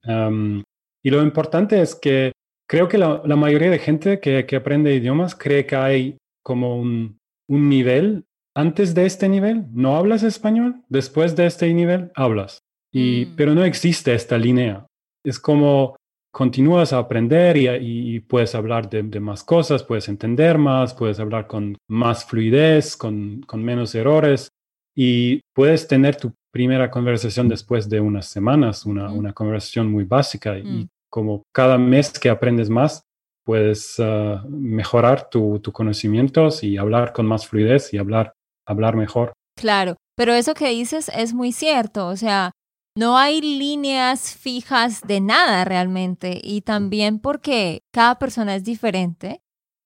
Um, 0.05 0.63
y 1.03 1.09
lo 1.09 1.21
importante 1.21 1.81
es 1.81 1.95
que 1.95 2.31
creo 2.67 2.87
que 2.87 2.97
la, 2.97 3.21
la 3.25 3.35
mayoría 3.35 3.69
de 3.69 3.79
gente 3.79 4.21
que, 4.21 4.45
que 4.45 4.55
aprende 4.55 4.95
idiomas 4.95 5.35
cree 5.35 5.65
que 5.65 5.75
hay 5.75 6.17
como 6.43 6.79
un, 6.79 7.19
un 7.49 7.69
nivel. 7.69 8.23
Antes 8.55 8.95
de 8.95 9.05
este 9.05 9.27
nivel, 9.27 9.65
no 9.71 9.97
hablas 9.97 10.23
español. 10.23 10.81
Después 10.87 11.35
de 11.35 11.45
este 11.45 11.71
nivel, 11.73 12.11
hablas. 12.15 12.59
Y, 12.91 13.25
Mm. 13.25 13.35
Pero 13.35 13.53
no 13.53 13.63
existe 13.65 14.13
esta 14.13 14.37
línea. 14.37 14.87
Es 15.25 15.39
como 15.39 15.95
continúas 16.39 16.93
a 16.93 16.99
aprender 16.99 17.57
y, 17.57 17.67
y 18.15 18.21
puedes 18.21 18.55
hablar 18.55 18.89
de, 18.89 19.03
de 19.03 19.19
más 19.19 19.43
cosas, 19.43 19.83
puedes 19.83 20.07
entender 20.07 20.57
más, 20.57 20.93
puedes 20.93 21.19
hablar 21.19 21.47
con 21.47 21.75
más 21.89 22.23
fluidez, 22.23 22.95
con, 22.95 23.41
con 23.41 23.61
menos 23.61 23.93
errores 23.93 24.47
y 24.95 25.41
puedes 25.53 25.85
tener 25.85 26.15
tu 26.15 26.31
primera 26.49 26.89
conversación 26.89 27.49
después 27.49 27.89
de 27.89 27.99
unas 27.99 28.27
semanas, 28.27 28.85
una, 28.85 29.11
una 29.11 29.33
conversación 29.33 29.91
muy 29.91 30.05
básica 30.05 30.57
y 30.57 30.63
Mm. 30.63 30.87
como 31.11 31.43
cada 31.53 31.77
mes 31.77 32.17
que 32.17 32.29
aprendes 32.29 32.69
más, 32.69 33.01
puedes 33.43 33.99
ah, 33.99 34.41
mejorar 34.47 35.29
tu, 35.29 35.59
tu 35.59 35.73
conocimientos 35.73 36.63
y 36.63 36.77
hablar 36.77 37.11
con 37.11 37.25
más 37.25 37.47
fluidez 37.47 37.93
y 37.93 37.97
hablar, 37.97 38.31
hablar 38.65 38.95
mejor. 38.95 39.33
Claro, 39.57 39.97
pero 40.15 40.31
eso 40.33 40.53
que 40.53 40.69
dices 40.69 41.11
es 41.13 41.33
muy 41.33 41.51
cierto, 41.51 42.07
o 42.07 42.15
sea, 42.15 42.51
no 42.97 43.17
hay 43.17 43.41
líneas 43.41 44.35
fijas 44.35 45.01
de 45.01 45.21
nada 45.21 45.65
realmente 45.65 46.39
y 46.43 46.61
también 46.61 47.19
porque 47.19 47.81
cada 47.93 48.19
persona 48.19 48.55
es 48.55 48.63
diferente 48.63 49.41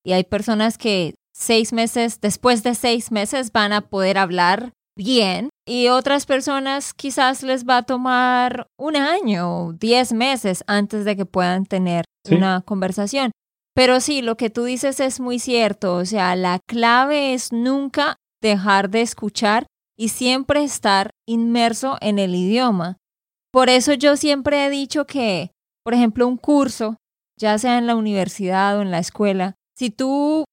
y 0.06 0.14
hay 0.14 0.24
personas 0.24 0.78
que 0.78 1.16
seis 1.36 1.74
meses, 1.74 2.22
después 2.22 2.64
de 2.64 2.76
seis 2.76 3.12
meses 3.12 3.52
van 3.52 3.74
a 3.74 3.82
poder 3.82 4.18
hablar 4.18 4.72
bien 4.96 5.50
y 5.68 5.88
otras 5.88 6.26
personas 6.26 6.94
quizás 6.94 7.42
les 7.42 7.66
va 7.66 7.78
a 7.78 7.84
tomar 7.84 8.68
un 8.78 8.96
año 8.96 9.66
o 9.68 9.74
diez 9.74 10.14
meses 10.14 10.64
antes 10.68 11.06
de 11.06 11.16
que 11.16 11.26
puedan 11.26 11.66
tener 11.66 12.06
Sí. 12.26 12.36
una 12.36 12.62
conversación. 12.62 13.32
Pero 13.76 14.00
sí, 14.00 14.22
lo 14.22 14.38
que 14.38 14.50
tú 14.50 14.64
dices 14.64 15.00
es 15.02 15.20
muy 15.20 15.40
cierto, 15.40 15.96
o 15.96 16.06
sea, 16.06 16.36
la 16.38 16.60
clave 16.68 17.34
es 17.34 17.52
nunca 17.52 18.16
dejar 18.42 18.90
de 18.90 19.02
escuchar 19.02 19.66
y 20.04 20.10
siempre 20.10 20.66
estar 20.66 21.12
inmerso 21.26 21.98
en 22.02 22.20
el 22.20 22.36
idioma. 22.36 22.98
Por 23.54 23.70
eso 23.70 23.94
yo 23.94 24.18
siempre 24.18 24.66
he 24.66 24.70
dicho 24.70 25.06
que, 25.06 25.52
por 25.82 25.94
ejemplo, 25.94 26.28
un 26.28 26.36
curso, 26.36 26.98
ya 27.40 27.58
sea 27.58 27.78
en 27.78 27.88
la 27.88 27.96
universidad 27.96 28.78
o 28.78 28.82
en 28.82 28.92
la 28.92 29.00
escuela, 29.00 29.56
si 29.78 29.92
tú 29.92 30.44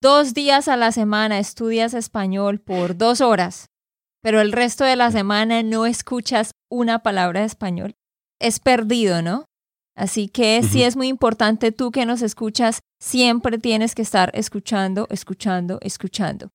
dos 0.00 0.32
días 0.32 0.68
a 0.68 0.76
la 0.76 0.92
semana 0.92 1.40
estudias 1.40 1.92
español 1.92 2.60
por 2.60 2.96
dos 2.96 3.20
horas, 3.20 3.66
pero 4.22 4.40
el 4.40 4.52
resto 4.52 4.84
de 4.84 4.94
la 4.94 5.10
semana 5.10 5.64
no 5.64 5.86
escuchas 5.86 6.52
una 6.70 7.00
palabra 7.00 7.40
de 7.40 7.46
español, 7.46 7.96
es 8.40 8.60
perdido, 8.60 9.22
¿no? 9.22 9.46
Así 9.96 10.28
que 10.28 10.62
sí 10.62 10.78
Ujú. 10.78 10.86
es 10.86 10.96
muy 10.96 11.08
importante 11.08 11.72
tú 11.72 11.90
que 11.90 12.06
nos 12.06 12.22
escuchas, 12.22 12.78
siempre 13.02 13.58
tienes 13.58 13.96
que 13.96 14.02
estar 14.02 14.30
escuchando, 14.34 15.08
escuchando, 15.10 15.80
escuchando. 15.82 16.50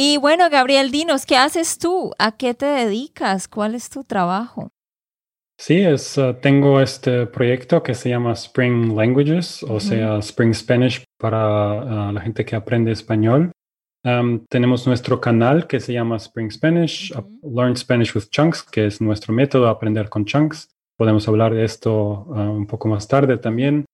Y 0.00 0.16
bueno, 0.16 0.48
Gabriel, 0.48 0.92
dinos, 0.92 1.26
¿qué 1.26 1.36
haces 1.36 1.76
tú? 1.76 2.12
¿A 2.20 2.36
qué 2.36 2.54
te 2.54 2.66
dedicas? 2.66 3.48
¿Cuál 3.48 3.74
es 3.74 3.90
tu 3.90 4.04
trabajo? 4.04 4.68
Sí, 5.58 5.80
es, 5.80 6.16
uh, 6.16 6.34
tengo 6.40 6.80
este 6.80 7.26
proyecto 7.26 7.82
que 7.82 7.96
se 7.96 8.08
llama 8.08 8.32
Spring 8.34 8.94
Languages, 8.94 9.64
o 9.64 9.80
sea, 9.80 10.18
Spring 10.18 10.54
Spanish 10.54 11.02
para 11.18 12.10
uh, 12.10 12.12
la 12.12 12.20
gente 12.20 12.44
que 12.44 12.54
aprende 12.54 12.92
español. 12.92 13.50
Um, 14.04 14.46
tenemos 14.48 14.86
nuestro 14.86 15.20
canal 15.20 15.66
que 15.66 15.80
se 15.80 15.94
llama 15.94 16.16
Spring 16.18 16.52
Spanish, 16.52 17.12
Learn 17.42 17.76
Spanish 17.76 18.14
with 18.14 18.28
Chunks, 18.30 18.62
que 18.62 18.86
es 18.86 19.00
nuestro 19.00 19.34
método 19.34 19.66
aprender 19.66 20.08
con 20.08 20.24
chunks. 20.24 20.68
Podemos 20.96 21.26
hablar 21.26 21.52
de 21.52 21.64
esto 21.64 22.24
uh, 22.28 22.34
un 22.34 22.68
poco 22.68 22.86
más 22.86 23.08
tarde 23.08 23.36
también. 23.36 23.84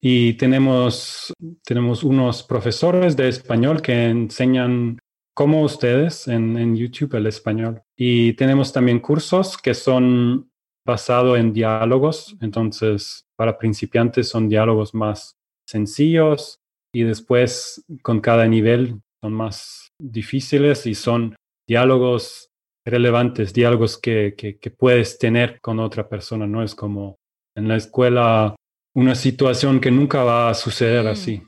Y 0.00 0.34
tenemos, 0.34 1.32
tenemos 1.64 2.04
unos 2.04 2.44
profesores 2.44 3.16
de 3.16 3.26
español 3.26 3.82
que 3.82 4.04
enseñan 4.04 5.00
como 5.38 5.62
ustedes 5.62 6.26
en, 6.26 6.58
en 6.58 6.74
YouTube 6.74 7.14
el 7.14 7.28
español. 7.28 7.80
Y 7.96 8.32
tenemos 8.32 8.72
también 8.72 8.98
cursos 8.98 9.56
que 9.56 9.72
son 9.72 10.50
basados 10.84 11.38
en 11.38 11.52
diálogos. 11.52 12.36
Entonces, 12.40 13.24
para 13.36 13.56
principiantes 13.56 14.28
son 14.28 14.48
diálogos 14.48 14.94
más 14.94 15.36
sencillos 15.64 16.58
y 16.92 17.04
después 17.04 17.84
con 18.02 18.20
cada 18.20 18.48
nivel 18.48 19.00
son 19.22 19.32
más 19.32 19.90
difíciles 20.02 20.86
y 20.86 20.96
son 20.96 21.36
diálogos 21.68 22.48
relevantes, 22.84 23.52
diálogos 23.52 23.96
que, 23.96 24.34
que, 24.36 24.58
que 24.58 24.70
puedes 24.72 25.20
tener 25.20 25.60
con 25.60 25.78
otra 25.78 26.08
persona. 26.08 26.48
No 26.48 26.64
es 26.64 26.74
como 26.74 27.14
en 27.56 27.68
la 27.68 27.76
escuela 27.76 28.56
una 28.92 29.14
situación 29.14 29.78
que 29.78 29.92
nunca 29.92 30.24
va 30.24 30.50
a 30.50 30.54
suceder 30.54 31.04
Mm. 31.04 31.08
así. 31.08 31.42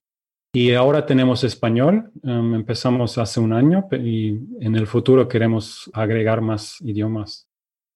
Y 0.52 0.74
ahora 0.74 1.06
tenemos 1.06 1.44
español, 1.44 2.10
um, 2.22 2.54
empezamos 2.54 3.18
hace 3.18 3.38
un 3.38 3.52
año 3.52 3.86
y 3.92 4.30
en 4.60 4.74
el 4.74 4.86
futuro 4.88 5.28
queremos 5.28 5.88
agregar 5.92 6.40
más 6.40 6.80
idiomas. 6.80 7.46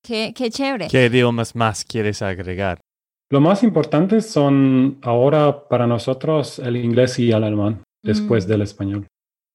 Qué, 0.02 0.32
qué 0.36 0.50
chévere. 0.50 0.86
¿Qué 0.88 1.06
idiomas 1.06 1.56
más 1.56 1.84
quieres 1.84 2.22
agregar? 2.22 2.78
Lo 3.30 3.40
más 3.40 3.64
importante 3.64 4.20
son 4.20 4.98
ahora 5.02 5.66
para 5.68 5.86
nosotros 5.86 6.60
el 6.60 6.76
inglés 6.76 7.18
y 7.18 7.32
el 7.32 7.42
alemán, 7.42 7.82
después 8.04 8.46
Mm. 8.46 8.48
del 8.50 8.62
español. 8.62 9.06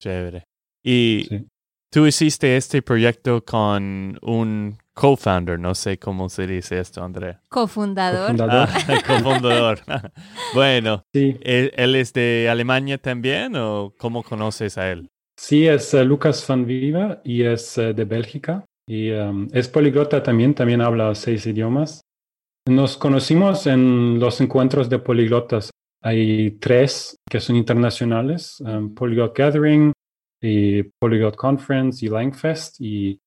Chévere. 0.01 0.43
Y 0.83 1.25
Sí. 1.29 1.45
tú 1.91 2.05
hiciste 2.05 2.57
este 2.57 2.81
proyecto 2.81 3.43
con 3.45 4.17
un 4.21 4.77
co-founder, 4.99 5.57
no 5.57 5.73
sé 5.75 5.97
cómo 5.97 6.27
se 6.27 6.45
dice 6.45 6.77
esto, 6.79 7.01
Andrea. 7.01 7.41
Cofundador. 7.47 8.31
Cofundador. 8.31 8.67
Ah, 8.69 9.01
cofundador. 9.07 9.79
bueno, 10.53 11.03
Sí, 11.13 11.37
¿él, 11.41 11.71
él 11.75 11.95
es 11.95 12.11
de 12.11 12.49
Alemania 12.49 12.97
también 12.97 13.55
o 13.55 13.93
cómo 13.97 14.23
conoces 14.23 14.77
a 14.77 14.91
él? 14.91 15.07
sí, 15.37 15.67
es 15.67 15.93
eh, 15.93 16.03
Lucas 16.03 16.45
van 16.47 16.65
Viva 16.65 17.21
y 17.23 17.43
es 17.43 17.77
eh, 17.77 17.93
de 17.93 18.03
Bélgica 18.03 18.65
y 18.85 19.11
um, 19.11 19.47
es 19.53 19.69
poliglota 19.69 20.21
también, 20.21 20.53
también 20.53 20.81
habla 20.81 21.15
seis 21.15 21.45
idiomas. 21.45 22.01
Nos 22.67 22.97
conocimos 22.97 23.67
en 23.67 24.19
los 24.19 24.41
encuentros 24.41 24.89
de 24.89 24.99
poliglotas. 24.99 25.69
Hay 26.03 26.51
tres 26.59 27.15
que 27.29 27.39
son 27.39 27.55
internacionales, 27.55 28.59
um, 28.59 28.93
Polyglot 28.93 29.37
Gathering, 29.37 29.93
y 30.41 30.83
Polyglot 30.83 31.35
Conference 31.35 32.05
y 32.05 32.09
Langfest. 32.09 32.81
Y 32.81 33.19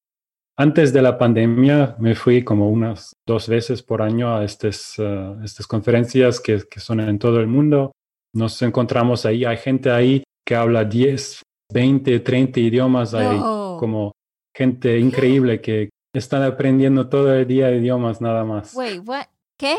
antes 0.62 0.92
de 0.92 1.02
la 1.02 1.19
pandemia 1.19 1.97
me 1.99 2.14
fui 2.14 2.45
como 2.45 2.71
unas 2.71 3.16
dos 3.26 3.49
veces 3.49 3.83
por 3.83 4.00
año 4.00 4.37
a 4.37 4.45
estas, 4.45 4.97
uh, 4.99 5.42
estas 5.42 5.66
conferencias 5.66 6.38
que, 6.38 6.62
que, 6.71 6.78
son 6.78 7.00
en 7.00 7.19
todo 7.19 7.40
el 7.40 7.49
mundo. 7.49 7.90
Nos 8.35 8.62
encontramos 8.62 9.26
ahí, 9.26 9.45
hay 9.45 9.57
gente 9.57 9.90
ahí 9.90 10.23
que 10.47 10.54
habla 10.54 10.85
10, 10.85 11.42
20, 11.73 12.21
30 12.21 12.61
idiomas, 12.61 13.12
hay 13.12 13.38
como 13.38 14.12
gente 14.57 14.99
increíble 14.99 15.61
que 15.61 15.90
están 16.14 16.42
aprendiendo 16.42 17.09
todo 17.09 17.35
el 17.35 17.47
día 17.47 17.71
idiomas 17.73 18.21
nada 18.21 18.45
más. 18.45 18.73
Wait, 18.75 19.02
what? 19.04 19.26
¿Qué? 19.59 19.76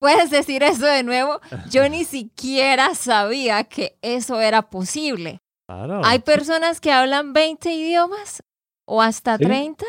¿Puedes 0.00 0.30
decir 0.30 0.62
eso 0.62 0.86
de 0.86 1.04
nuevo? 1.04 1.40
Yo 1.70 1.88
ni 1.88 2.04
siquiera 2.04 2.94
sabía 2.94 3.64
que 3.64 3.96
eso 4.02 4.40
era 4.40 4.62
posible. 4.70 5.38
Claro. 5.68 6.00
¿Hay 6.04 6.18
personas 6.18 6.80
que 6.80 6.92
hablan 6.92 7.32
20 7.32 7.72
idiomas 7.72 8.42
o 8.86 9.00
hasta 9.00 9.36
Sí. 9.38 9.44
30? 9.44 9.84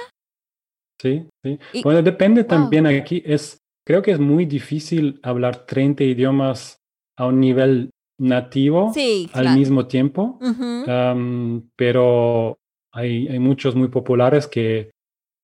Sí, 0.99 1.27
sí. 1.43 1.59
Y- 1.73 1.83
Bueno, 1.83 2.01
depende 2.01 2.41
wow. 2.43 2.49
también 2.49 2.87
aquí. 2.87 3.21
Es, 3.25 3.57
creo 3.85 4.01
que 4.01 4.11
es 4.11 4.19
muy 4.19 4.45
difícil 4.45 5.19
hablar 5.23 5.65
30 5.65 6.03
idiomas 6.03 6.77
a 7.17 7.27
un 7.27 7.39
nivel 7.39 7.89
nativo 8.19 8.91
Sí, 8.93 9.29
al 9.33 9.43
claro. 9.43 9.57
mismo 9.59 9.85
tiempo. 9.87 10.39
Am, 10.87 11.69
pero 11.75 12.57
hay, 12.93 13.27
hay 13.27 13.39
muchos 13.39 13.75
muy 13.75 13.89
populares 13.89 14.47
que, 14.47 14.89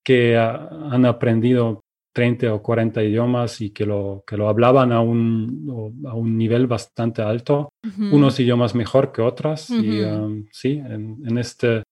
que 0.04 0.36
ah, 0.36 0.68
han 0.90 1.04
aprendido 1.06 1.80
30 2.14 2.52
o 2.54 2.62
40 2.62 3.02
idiomas 3.02 3.60
y 3.60 3.70
que 3.70 3.86
lo, 3.86 4.22
que 4.26 4.36
lo 4.36 4.48
hablaban 4.48 4.92
a 4.92 5.00
un, 5.00 6.02
a 6.06 6.14
un 6.14 6.36
nivel 6.38 6.66
bastante 6.68 7.22
alto, 7.22 7.70
unos 8.12 8.38
idiomas 8.38 8.74
mejor 8.74 9.10
que 9.12 9.20
otras. 9.22 9.68
Y 9.70 10.02
am, 10.02 10.46
sí, 10.52 10.72
en, 10.84 11.22
en 11.26 11.38
esta 11.38 11.82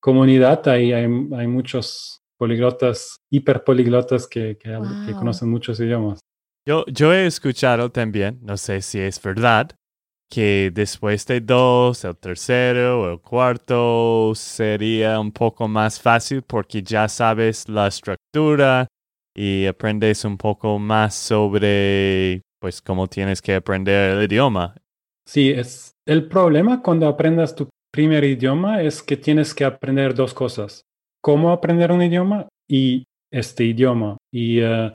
comunidad 0.00 0.66
hay, 0.68 0.92
hay, 0.92 1.04
hay 1.36 1.46
muchos 1.46 2.19
políglotas, 2.40 3.18
hiperpoliglotas 3.30 4.26
que, 4.26 4.56
que, 4.56 5.14
conocen 5.14 5.50
muchos 5.50 5.78
idiomas. 5.78 6.20
Yo, 6.66 6.86
yo 6.86 7.12
he 7.12 7.26
escuchado 7.26 7.90
también, 7.90 8.38
no 8.40 8.56
sé 8.56 8.80
si 8.80 8.98
es 8.98 9.20
verdad, 9.22 9.72
que 10.30 10.70
después 10.72 11.26
de 11.26 11.42
dos, 11.42 12.02
el 12.06 12.16
tercero 12.16 13.02
o 13.02 13.12
el 13.12 13.20
cuarto 13.20 14.32
sería 14.34 15.20
un 15.20 15.32
poco 15.32 15.68
más 15.68 16.00
fácil 16.00 16.40
porque 16.40 16.82
ya 16.82 17.08
sabes 17.08 17.68
la 17.68 17.88
estructura 17.88 18.86
y 19.36 19.66
aprendes 19.66 20.24
un 20.24 20.38
poco 20.38 20.78
más 20.78 21.14
sobre 21.14 22.40
pues 22.58 22.80
cómo 22.80 23.06
tienes 23.06 23.42
que 23.42 23.54
aprender 23.54 24.16
el 24.16 24.24
idioma. 24.24 24.76
Sí, 25.26 25.50
es 25.50 25.92
el 26.06 26.26
problema 26.26 26.80
cuando 26.80 27.06
aprendas 27.06 27.54
tu 27.54 27.68
primer 27.92 28.24
idioma 28.24 28.82
es 28.82 29.02
que 29.02 29.18
tienes 29.18 29.52
que 29.52 29.64
aprender 29.66 30.14
dos 30.14 30.32
cosas. 30.32 30.86
Cómo 31.22 31.50
aprender 31.52 31.92
un 31.92 32.02
idioma 32.02 32.48
y 32.68 33.04
este 33.32 33.64
idioma. 33.64 34.16
Y 34.32 34.60
eh, 34.60 34.92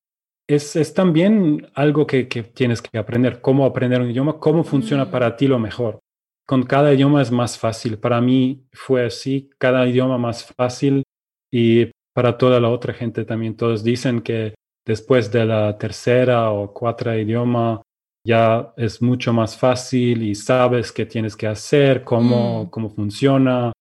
es, 0.47 0.75
es 0.75 0.93
también 0.93 1.67
algo 1.75 2.05
que, 2.07 2.27
que 2.27 2.43
tienes 2.43 2.81
que 2.81 2.97
aprender, 2.97 3.41
cómo 3.41 3.65
aprender 3.65 4.01
un 4.01 4.09
idioma, 4.11 4.39
cómo 4.39 4.63
funciona 4.63 5.05
Mm. 5.05 5.11
para 5.11 5.35
ti 5.35 5.47
lo 5.47 5.59
mejor. 5.59 5.99
Con 6.47 6.63
cada 6.63 6.93
idioma 6.93 7.21
es 7.21 7.31
más 7.31 7.57
fácil. 7.57 7.97
Para 7.97 8.21
mí 8.21 8.65
fue 8.71 9.05
así, 9.05 9.49
cada 9.57 9.87
idioma 9.87 10.17
más 10.17 10.45
fácil 10.55 11.03
y 11.51 11.89
para 12.13 12.37
toda 12.37 12.59
la 12.59 12.69
otra 12.69 12.93
gente 12.93 13.25
también. 13.25 13.55
Todos 13.57 13.83
dicen 13.83 14.21
que 14.21 14.53
después 14.85 15.31
de 15.31 15.45
la 15.45 15.77
tercera 15.77 16.51
o 16.51 16.71
cuarta 16.71 17.17
idioma 17.17 17.81
ya 18.27 18.73
es 18.77 19.01
mucho 19.01 19.33
más 19.33 19.57
fácil 19.57 20.23
y 20.23 20.35
sabes 20.35 20.91
qué 20.91 21.05
tienes 21.05 21.35
que 21.35 21.47
hacer, 21.47 22.03
cómo, 22.03 22.65
Mm. 22.65 22.69
cómo 22.69 22.89
funciona. 22.89 23.71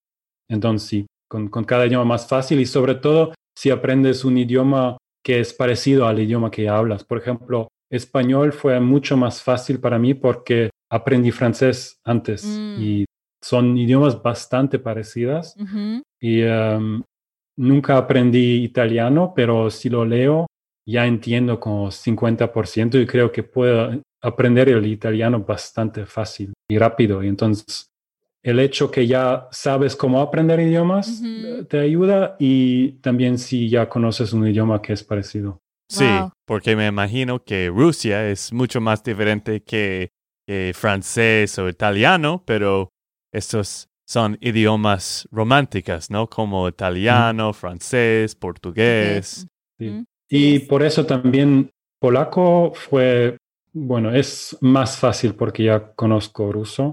Entonces, 0.49 0.87
sí, 0.89 1.05
con, 1.35 1.49
con 1.49 1.65
cada 1.65 1.85
idioma 1.85 2.05
más 2.05 2.27
fácil 2.27 2.61
y 2.61 2.65
sobre 2.65 2.95
todo 2.95 3.33
si 3.57 3.69
aprendes 3.69 4.23
un 4.23 4.37
idioma 4.37 4.95
que 5.21 5.41
es 5.41 5.53
parecido 5.53 6.07
al 6.07 6.19
idioma 6.19 6.49
que 6.49 6.69
hablas. 6.69 7.03
Por 7.03 7.17
ejemplo, 7.17 7.67
español 7.91 8.53
fue 8.53 8.79
mucho 8.79 9.17
más 9.17 9.41
fácil 9.41 9.79
para 9.81 9.99
mí 9.99 10.13
porque 10.13 10.69
aprendí 10.89 11.31
francés 11.31 11.97
antes 12.05 12.45
Mm. 12.45 12.81
y 12.81 13.05
son 13.43 13.77
idiomas 13.77 14.21
bastante 14.23 14.79
parecidas 14.79 15.55
y 16.21 16.41
em, 16.41 17.03
nunca 17.57 17.97
aprendí 17.97 18.63
italiano, 18.63 19.33
pero 19.35 19.69
si 19.69 19.89
lo 19.89 20.05
leo 20.05 20.47
ya 20.87 21.05
entiendo 21.05 21.59
como 21.59 21.91
50% 21.91 22.97
y 22.99 23.05
creo 23.05 23.31
que 23.31 23.43
puedo 23.43 24.01
aprender 24.23 24.69
el 24.69 24.85
italiano 24.85 25.39
bastante 25.41 26.05
fácil 26.05 26.53
y 26.71 26.77
rápido. 26.77 27.21
Y 27.23 27.27
entonces 27.27 27.87
el 28.45 28.59
hecho 28.59 28.91
que 28.91 29.07
ya 29.07 29.47
sabes 29.51 29.95
cómo 29.95 30.21
aprender 30.21 30.59
idiomas 30.59 31.19
eh, 31.25 31.63
te 31.67 31.79
ayuda 31.79 32.35
y 32.37 32.91
también 33.01 33.39
si 33.39 33.69
ya 33.69 33.89
conoces 33.89 34.33
un 34.33 34.47
idioma 34.47 34.81
que 34.83 34.93
es 34.93 35.03
parecido. 35.03 35.59
Sí, 35.89 36.05
Wow. 36.05 36.31
porque 36.45 36.75
me 36.75 36.85
imagino 36.87 37.43
que 37.43 37.69
Rusia 37.69 38.29
es 38.29 38.53
mucho 38.53 38.79
más 38.81 39.03
diferente 39.03 39.61
que, 39.63 40.09
que 40.47 40.73
francés 40.75 41.57
o 41.57 41.67
italiano, 41.67 42.43
pero 42.45 42.89
estos 43.33 43.87
son 44.07 44.37
idiomas 44.41 45.27
románticos, 45.31 46.11
¿no? 46.11 46.27
Como 46.27 46.67
italiano, 46.67 47.51
francés, 47.51 48.35
portugués. 48.35 49.47
Sí. 49.79 50.05
Y 50.29 50.59
por 50.59 50.83
eso 50.83 51.05
también 51.07 51.71
polaco 51.99 52.73
fue, 52.75 53.37
bueno, 53.73 54.13
es 54.13 54.55
más 54.61 54.97
fácil 54.97 55.33
porque 55.33 55.63
ya 55.63 55.93
conozco 55.93 56.51
ruso, 56.51 56.91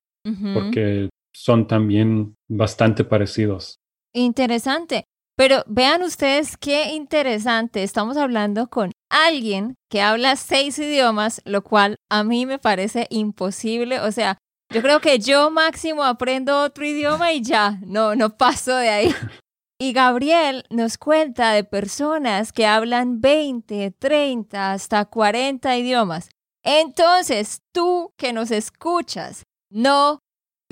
porque 0.54 1.08
son 1.42 1.66
también 1.66 2.36
bastante 2.48 3.02
parecidos. 3.02 3.80
Interesante. 4.14 5.06
Pero 5.36 5.64
vean 5.66 6.02
ustedes 6.02 6.56
qué 6.56 6.92
interesante. 6.92 7.82
Estamos 7.82 8.16
hablando 8.16 8.68
con 8.68 8.92
alguien 9.10 9.74
que 9.90 10.02
habla 10.02 10.36
seis 10.36 10.78
idiomas, 10.78 11.42
lo 11.44 11.64
cual 11.64 11.96
a 12.08 12.22
mí 12.22 12.46
me 12.46 12.60
parece 12.60 13.08
imposible. 13.10 13.98
O 14.00 14.12
sea, 14.12 14.38
yo 14.72 14.82
creo 14.82 15.00
que 15.00 15.18
yo 15.18 15.50
máximo 15.50 16.04
aprendo 16.04 16.62
otro 16.62 16.84
idioma 16.84 17.32
y 17.32 17.42
ya, 17.42 17.80
no, 17.84 18.14
no 18.14 18.36
paso 18.36 18.76
de 18.76 18.90
ahí. 18.90 19.14
Y 19.80 19.92
Gabriel 19.92 20.64
nos 20.70 20.96
cuenta 20.96 21.52
de 21.54 21.64
personas 21.64 22.52
que 22.52 22.66
hablan 22.68 23.20
20, 23.20 23.90
30, 23.98 24.72
hasta 24.72 25.06
40 25.06 25.76
idiomas. 25.76 26.28
Entonces, 26.62 27.62
tú 27.72 28.12
que 28.16 28.32
nos 28.32 28.52
escuchas, 28.52 29.42
no 29.72 30.20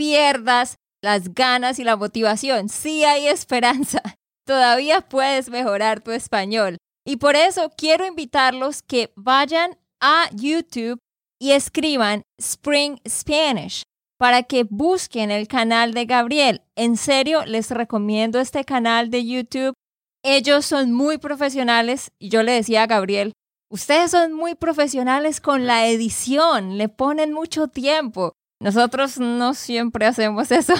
pierdas 0.00 0.76
las 1.02 1.34
ganas 1.34 1.78
y 1.78 1.84
la 1.84 1.94
motivación. 1.94 2.70
Sí 2.70 3.04
hay 3.04 3.26
esperanza. 3.26 4.00
Todavía 4.46 5.02
puedes 5.02 5.50
mejorar 5.50 6.00
tu 6.00 6.10
español. 6.10 6.78
Y 7.06 7.18
por 7.18 7.36
eso 7.36 7.70
quiero 7.76 8.06
invitarlos 8.06 8.80
que 8.82 9.12
vayan 9.14 9.76
a 10.00 10.30
YouTube 10.32 10.98
y 11.38 11.50
escriban 11.50 12.22
Spring 12.38 12.98
Spanish 13.06 13.82
para 14.18 14.42
que 14.42 14.64
busquen 14.64 15.30
el 15.30 15.46
canal 15.48 15.92
de 15.92 16.06
Gabriel. 16.06 16.62
En 16.76 16.96
serio, 16.96 17.44
les 17.44 17.70
recomiendo 17.70 18.40
este 18.40 18.64
canal 18.64 19.10
de 19.10 19.26
YouTube. 19.26 19.74
Ellos 20.24 20.64
son 20.64 20.92
muy 20.92 21.18
profesionales 21.18 22.10
y 22.18 22.30
yo 22.30 22.42
le 22.42 22.52
decía 22.52 22.84
a 22.84 22.86
Gabriel, 22.86 23.34
ustedes 23.70 24.12
son 24.12 24.32
muy 24.32 24.54
profesionales 24.54 25.42
con 25.42 25.66
la 25.66 25.88
edición, 25.88 26.78
le 26.78 26.88
ponen 26.88 27.34
mucho 27.34 27.68
tiempo. 27.68 28.32
Nosotros 28.62 29.18
no 29.18 29.54
siempre 29.54 30.06
hacemos 30.06 30.50
eso. 30.52 30.74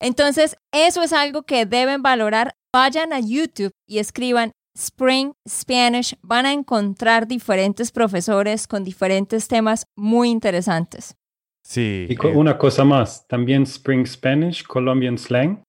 Entonces, 0.00 0.56
eso 0.72 1.02
es 1.02 1.12
algo 1.12 1.42
que 1.42 1.66
deben 1.66 2.02
valorar. 2.02 2.54
Vayan 2.72 3.12
a 3.12 3.20
YouTube 3.20 3.72
y 3.86 3.98
escriban 3.98 4.52
Spring 4.74 5.32
Spanish. 5.46 6.16
Van 6.22 6.46
a 6.46 6.52
encontrar 6.52 7.26
diferentes 7.26 7.92
profesores 7.92 8.66
con 8.66 8.84
diferentes 8.84 9.48
temas 9.48 9.84
muy 9.96 10.30
interesantes. 10.30 11.14
Sí. 11.62 12.06
Y 12.08 12.14
eh, 12.14 12.32
una 12.34 12.56
cosa 12.56 12.84
más, 12.84 13.26
también 13.26 13.64
Spring 13.64 14.06
Spanish, 14.06 14.64
Colombian 14.64 15.18
Slang, 15.18 15.62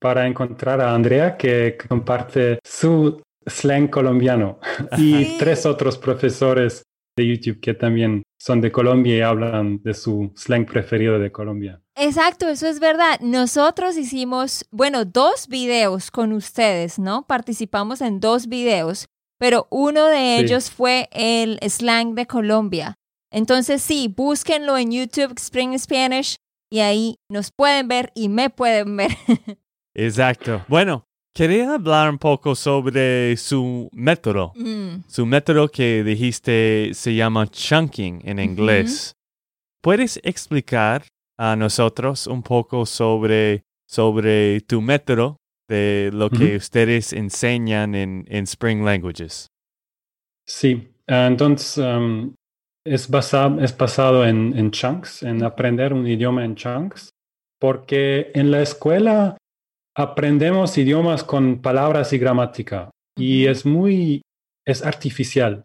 para 0.00 0.26
encontrar 0.26 0.80
a 0.80 0.94
Andrea 0.94 1.36
que 1.36 1.76
comparte 1.88 2.58
su 2.64 3.20
slang 3.46 3.88
colombiano 3.88 4.58
y 4.96 5.24
Sí. 5.24 5.36
tres 5.38 5.66
otros 5.66 5.98
profesores 5.98 6.82
de 7.16 7.26
YouTube 7.26 7.60
que 7.60 7.74
también 7.74 8.22
son 8.38 8.60
de 8.60 8.70
Colombia 8.70 9.16
y 9.16 9.20
hablan 9.22 9.82
de 9.82 9.94
su 9.94 10.32
slang 10.36 10.66
preferido 10.66 11.18
de 11.18 11.32
Colombia. 11.32 11.80
Exacto, 11.96 12.46
eso 12.48 12.66
es 12.68 12.78
verdad. 12.78 13.18
Nosotros 13.20 13.96
hicimos, 13.96 14.66
bueno, 14.70 15.06
dos 15.06 15.48
videos 15.48 16.10
con 16.10 16.32
ustedes, 16.32 16.98
¿no? 16.98 17.26
Participamos 17.26 18.02
en 18.02 18.20
dos 18.20 18.48
videos, 18.48 19.06
pero 19.38 19.66
uno 19.70 20.04
de 20.06 20.36
Sí. 20.38 20.44
ellos 20.44 20.70
fue 20.70 21.08
el 21.12 21.58
slang 21.68 22.14
de 22.14 22.26
Colombia. 22.26 22.94
Entonces 23.32 23.80
sí, 23.80 24.12
búsquenlo 24.14 24.76
en 24.76 24.92
YouTube 24.92 25.32
Spring 25.38 25.78
Spanish 25.78 26.36
y 26.70 26.80
ahí 26.80 27.16
nos 27.30 27.50
pueden 27.50 27.88
ver 27.88 28.12
y 28.14 28.28
me 28.28 28.50
pueden 28.50 28.94
ver. 28.96 29.10
Exacto. 29.94 30.64
Bueno, 30.68 31.05
quería 31.36 31.74
hablar 31.74 32.08
un 32.08 32.18
poco 32.18 32.54
sobre 32.54 33.36
su 33.36 33.90
método. 33.92 34.52
Mm, 34.56 35.04
Su 35.06 35.26
método 35.26 35.68
que 35.68 36.02
dijiste 36.02 36.90
se 36.94 37.14
llama 37.14 37.46
chunking 37.46 38.22
en 38.24 38.38
inglés. 38.38 39.14
¿Puedes 39.82 40.18
explicar 40.24 41.04
a 41.38 41.54
nosotros 41.54 42.26
un 42.26 42.42
poco 42.42 42.86
sobre 42.86 43.62
sobre 43.86 44.60
tu 44.62 44.80
método 44.80 45.36
de 45.68 46.10
lo 46.12 46.30
que 46.30 46.56
ustedes 46.56 47.12
enseñan 47.12 47.94
en, 47.94 48.24
en, 48.28 48.44
Spring 48.44 48.84
Languages. 48.84 49.48
Sí, 50.44 50.88
entonces 51.06 51.78
um, 51.78 52.34
es, 52.84 53.08
basado, 53.08 53.60
es 53.60 53.76
basado 53.76 54.24
en, 54.24 54.56
en 54.56 54.70
chunks, 54.70 55.22
en 55.22 55.42
aprender 55.42 55.92
un 55.92 56.06
idioma 56.06 56.44
en 56.44 56.54
chunks, 56.54 57.10
porque 57.58 58.30
en 58.34 58.50
la 58.50 58.62
escuela 58.62 59.36
aprendemos 59.96 60.76
idiomas 60.76 61.24
con 61.24 61.62
palabras 61.62 62.12
y 62.12 62.18
gramática 62.18 62.90
y 63.16 63.46
es 63.46 63.64
muy, 63.64 64.22
es 64.66 64.84
artificial. 64.84 65.64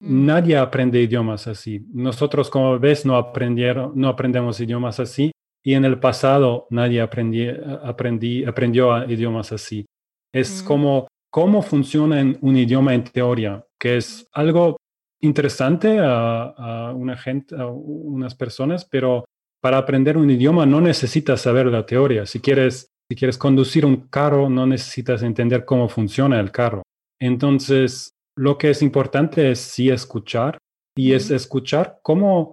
Mm. 0.00 0.26
Nadie 0.26 0.56
aprende 0.58 1.00
idiomas 1.00 1.46
así. 1.46 1.86
Nosotros, 1.92 2.50
como 2.50 2.78
ves, 2.78 3.06
no, 3.06 3.16
aprendieron, 3.16 3.92
no 3.94 4.08
aprendemos 4.08 4.60
idiomas 4.60 5.00
así 5.00 5.32
y 5.64 5.72
en 5.72 5.86
el 5.86 5.98
pasado 5.98 6.66
nadie 6.68 7.00
aprendí, 7.00 7.48
aprendí, 7.48 8.44
aprendió 8.44 9.10
idiomas 9.10 9.52
así. 9.52 9.86
Es 10.34 10.62
mm. 10.62 10.66
como 10.66 11.08
cómo 11.30 11.62
funciona 11.62 12.22
un 12.40 12.56
idioma 12.56 12.92
en 12.94 13.04
teoría, 13.04 13.64
que 13.80 13.96
es 13.96 14.28
algo 14.32 14.76
interesante 15.22 15.98
a, 15.98 16.92
una 16.94 17.16
gente, 17.16 17.56
a 17.56 17.66
unas 17.68 18.34
personas, 18.34 18.84
pero 18.84 19.24
para 19.62 19.78
aprender 19.78 20.18
un 20.18 20.30
idioma 20.30 20.66
no 20.66 20.82
necesitas 20.82 21.40
saber 21.40 21.66
la 21.66 21.86
teoría. 21.86 22.26
Si 22.26 22.40
quieres, 22.40 22.90
si 23.08 23.16
quieres 23.16 23.38
conducir 23.38 23.86
un 23.86 24.08
carro, 24.08 24.48
no 24.48 24.66
necesitas 24.66 25.22
entender 25.22 25.64
cómo 25.64 25.88
funciona 25.88 26.40
el 26.40 26.50
carro. 26.50 26.82
Entonces, 27.20 28.10
lo 28.36 28.58
que 28.58 28.70
es 28.70 28.82
importante 28.82 29.50
es 29.50 29.60
sí 29.60 29.90
escuchar 29.90 30.58
y 30.96 31.12
es 31.12 31.30
escuchar 31.30 31.98
cómo 32.02 32.52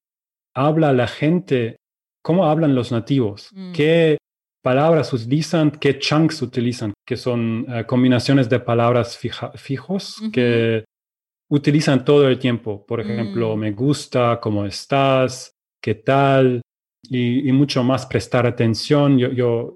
habla 0.56 0.94
la 0.94 1.08
gente, 1.08 1.78
cómo 2.24 2.46
hablan 2.46 2.76
los 2.76 2.92
nativos, 2.92 3.50
mm. 3.54 3.74
qué 3.74 4.18
palabras 4.64 5.12
utilizan, 5.12 5.72
qué 5.72 6.00
chunks 6.00 6.42
utilizan, 6.42 6.94
que 7.06 7.18
son 7.18 7.66
eh, 7.68 7.86
combinaciones 7.86 8.50
de 8.50 8.60
palabras 8.60 9.18
fijos 9.56 10.22
que 10.32 10.86
utilizan 11.52 12.06
todo 12.06 12.28
el 12.28 12.40
tiempo. 12.40 12.86
Por 12.86 13.02
ejemplo, 13.02 13.56
mm. 13.56 13.60
me 13.60 13.72
gusta, 13.72 14.40
cómo 14.42 14.66
estás, 14.66 15.52
qué 15.82 15.96
tal, 15.96 16.62
y, 17.10 17.52
mucho 17.52 17.84
más 17.84 18.06
prestar 18.06 18.46
atención. 18.48 19.18
Yo, 19.18 19.32
yo, 19.32 19.76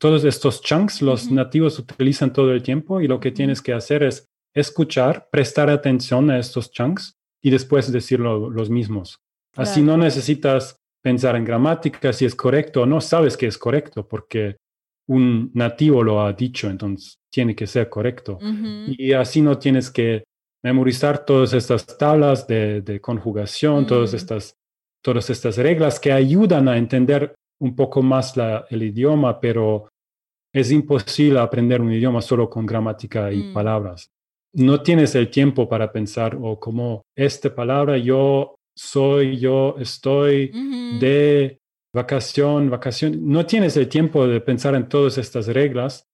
todos 0.00 0.24
estos 0.24 0.62
chunks 0.62 1.02
los 1.02 1.30
nativos 1.30 1.78
utilizan 1.78 2.32
todo 2.32 2.52
el 2.52 2.62
tiempo 2.62 3.02
y 3.02 3.06
lo 3.06 3.20
que 3.20 3.32
tienes 3.32 3.60
que 3.60 3.74
hacer 3.74 4.02
es 4.02 4.26
escuchar, 4.54 5.28
prestar 5.30 5.68
atención 5.68 6.30
a 6.30 6.38
estos 6.38 6.70
chunks 6.70 7.18
y 7.42 7.50
después 7.50 7.92
decirlo 7.92 8.48
los 8.48 8.70
mismos. 8.70 9.20
Así 9.56 9.82
no 9.82 9.98
necesitas 9.98 10.76
pensar 11.02 11.36
en 11.36 11.44
gramática, 11.44 12.12
si 12.14 12.24
es 12.24 12.34
correcto 12.34 12.82
o 12.82 12.86
no, 12.86 13.00
sabes 13.00 13.36
que 13.36 13.46
es 13.46 13.58
correcto 13.58 14.08
porque 14.08 14.56
un 15.06 15.50
nativo 15.54 16.02
lo 16.02 16.22
ha 16.22 16.32
dicho, 16.32 16.70
entonces 16.70 17.18
tiene 17.30 17.54
que 17.54 17.66
ser 17.66 17.90
correcto. 17.90 18.38
Y 18.86 19.12
así 19.12 19.42
no 19.42 19.58
tienes 19.58 19.90
que 19.90 20.24
memorizar 20.62 21.26
todas 21.26 21.52
estas 21.52 21.86
tablas 21.98 22.46
de, 22.46 23.00
conjugación, 23.02 23.86
todas, 23.86 24.12
mm. 24.12 24.16
estas, 24.16 24.54
todas 25.02 25.28
estas 25.28 25.58
reglas 25.58 26.00
que 26.00 26.12
ayudan 26.12 26.68
a 26.68 26.78
entender 26.78 27.34
un 27.60 27.76
poco 27.76 28.02
más 28.02 28.34
el 28.70 28.82
idioma, 28.82 29.40
pero 29.40 29.88
es 30.52 30.72
imposible 30.72 31.38
aprender 31.38 31.80
un 31.80 31.92
idioma 31.92 32.20
solo 32.20 32.48
con 32.48 32.66
gramática 32.66 33.32
y 33.32 33.44
mm. 33.44 33.52
palabras. 33.52 34.10
No 34.52 34.82
tienes 34.82 35.14
el 35.14 35.30
tiempo 35.30 35.68
para 35.68 35.92
pensar, 35.92 36.34
o 36.34 36.52
oh, 36.52 36.60
como 36.60 37.02
esta 37.16 37.54
palabra, 37.54 37.98
yo 37.98 38.56
soy, 38.76 39.38
yo 39.38 39.76
estoy 39.78 40.50
de 40.98 41.58
vacación, 41.94 42.70
vacación. 42.70 43.28
No 43.28 43.46
tienes 43.46 43.76
el 43.76 43.88
tiempo 43.88 44.26
de 44.26 44.40
pensar 44.40 44.74
en 44.74 44.88
todas 44.88 45.18
estas 45.18 45.46
reglas, 45.46 46.04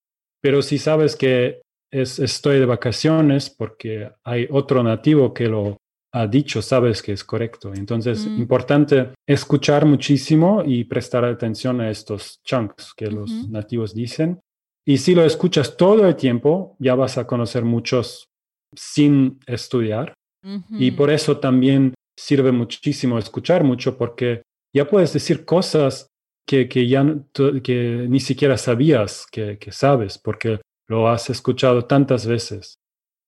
pero 0.43 0.61
si 0.63 0.79
sabes 0.79 1.17
que 1.17 1.63
es 1.91 2.19
estoy 2.19 2.59
de 2.59 2.67
vacaciones 2.67 3.49
porque 3.49 4.11
hay 4.25 4.47
otro 4.51 4.83
nativo 4.83 5.33
que 5.33 5.49
lo 5.49 5.77
ha 6.17 6.27
dicho, 6.27 6.63
sabes 6.63 7.03
que 7.03 7.13
es 7.13 7.25
correcto. 7.25 7.73
Entonces, 7.75 8.27
mm. 8.27 8.39
importante 8.39 9.13
escuchar 9.27 9.85
muchísimo 9.85 10.63
y 10.65 10.85
prestar 10.85 11.27
atención 11.27 11.81
a 11.83 11.91
estos 11.91 12.41
chunks 12.43 12.95
que 12.97 13.11
los 13.11 13.31
nativos 13.51 13.95
dicen. 13.95 14.41
Y 14.87 14.97
si 14.97 15.15
lo 15.15 15.25
escuchas 15.25 15.77
todo 15.77 16.07
el 16.07 16.17
tiempo, 16.17 16.75
ya 16.79 16.95
vas 16.95 17.19
a 17.19 17.27
conocer 17.27 17.65
muchos 17.65 18.29
sin 18.75 19.39
estudiar. 19.47 20.15
Y 20.71 20.93
por 20.93 21.11
eso 21.11 21.39
también 21.39 21.93
sirve 22.17 22.53
muchísimo 22.53 23.19
escuchar 23.19 23.65
mucho 23.65 23.99
porque 23.99 24.43
ya 24.73 24.89
puedes 24.89 25.13
decir 25.13 25.45
cosas 25.45 26.07
que, 26.47 26.69
que 26.69 26.87
ya 26.87 27.05
que 27.65 28.07
ni 28.09 28.21
siquiera 28.21 28.57
sabías 28.57 29.27
que, 29.33 29.59
que 29.59 29.73
sabes, 29.73 30.19
porque 30.19 30.61
lo 30.87 31.09
has 31.09 31.31
escuchado 31.31 31.85
tantas 31.87 32.27
veces. 32.27 32.77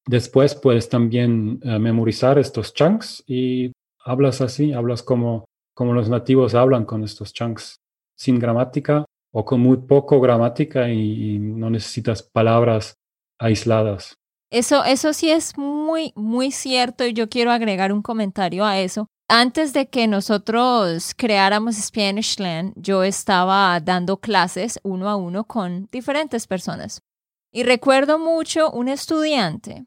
Después 0.09 0.55
puedes 0.55 0.89
también 0.89 1.61
eh, 1.63 1.79
memorizar 1.79 2.39
estos 2.39 2.73
chunks 2.73 3.23
y 3.27 3.73
hablas 4.03 4.41
así, 4.41 4.73
hablas 4.73 5.03
como, 5.03 5.45
como 5.75 5.93
los 5.93 6.09
nativos 6.09 6.55
hablan 6.55 6.87
con 6.87 7.05
estos 7.05 7.35
chunks, 7.35 7.77
sin 8.17 8.39
gramática 8.39 9.05
o 9.35 9.45
con 9.45 9.61
muy 9.61 9.77
poco 9.77 10.19
gramática 10.19 10.89
y, 10.89 11.39
no 11.39 11.69
necesitas 11.69 12.23
palabras 12.23 12.95
aisladas. 13.39 14.15
Eso, 14.51 14.83
eso 14.83 15.13
sí 15.13 15.31
es 15.31 15.59
muy, 15.59 16.15
muy 16.17 16.53
cierto 16.53 17.05
y 17.05 17.13
yo 17.13 17.29
quiero 17.29 17.51
agregar 17.51 17.93
un 17.93 18.01
comentario 18.01 18.65
a 18.65 18.79
eso. 18.79 19.09
Antes 19.29 19.75
de 19.75 19.91
que 19.91 20.07
nosotros 20.07 21.13
creáramos 21.15 21.77
Spanishland, 21.77 22.73
yo 22.77 23.03
estaba 23.03 23.79
dando 23.81 24.17
clases 24.17 24.81
uno 24.85 25.07
a 25.11 25.17
uno 25.17 25.45
con 25.45 25.87
diferentes 25.93 26.47
personas. 26.47 27.03
Y 27.53 27.63
recuerdo 27.65 28.19
mucho 28.19 28.71
un 28.71 28.89
estudiante 28.89 29.85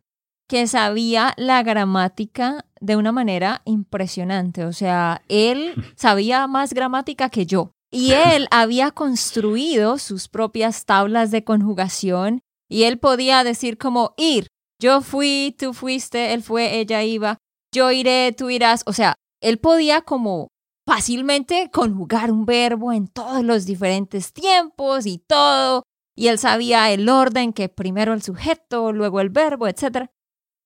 que 0.52 0.68
sabía 0.68 1.34
la 1.38 1.64
gramática 1.64 2.66
de 2.82 2.98
una 2.98 3.14
manera 3.14 3.62
impresionante. 3.64 4.66
O 4.66 4.74
sea, 4.74 5.22
él 5.30 5.74
sabía 5.96 6.46
más 6.48 6.74
gramática 6.74 7.30
que 7.30 7.46
yo. 7.46 7.72
Y 7.90 8.12
él 8.36 8.50
había 8.52 8.92
construido 8.92 9.98
sus 9.98 10.28
propias 10.28 10.84
tablas 10.84 11.32
de 11.32 11.46
conjugación 11.46 12.42
y 12.70 12.84
él 12.84 13.00
podía 13.00 13.46
decir 13.46 13.78
como 13.78 14.14
ir. 14.18 14.48
Yo 14.78 15.00
fui, 15.00 15.56
tú 15.58 15.74
fuiste, 15.74 16.34
él 16.34 16.44
fue, 16.44 16.80
ella 16.80 17.02
iba. 17.02 17.38
Yo 17.74 17.90
iré, 17.94 18.36
tú 18.38 18.50
irás. 18.50 18.84
O 18.88 18.92
sea, 18.92 19.16
él 19.42 19.58
podía 19.58 20.02
como 20.02 20.50
fácilmente 20.86 21.70
conjugar 21.72 22.30
un 22.30 22.46
verbo 22.46 22.92
en 22.92 23.08
todos 23.08 23.42
los 23.42 23.66
diferentes 23.66 24.34
tiempos 24.34 25.06
y 25.06 25.18
todo 25.18 25.84
y 26.14 26.28
él 26.28 26.38
sabía 26.38 26.92
el 26.92 27.08
orden, 27.08 27.54
que 27.54 27.70
primero 27.70 28.14
el 28.14 28.22
sujeto, 28.22 28.92
luego 28.92 29.22
el 29.22 29.30
verbo, 29.30 29.68
etc. 29.68 30.10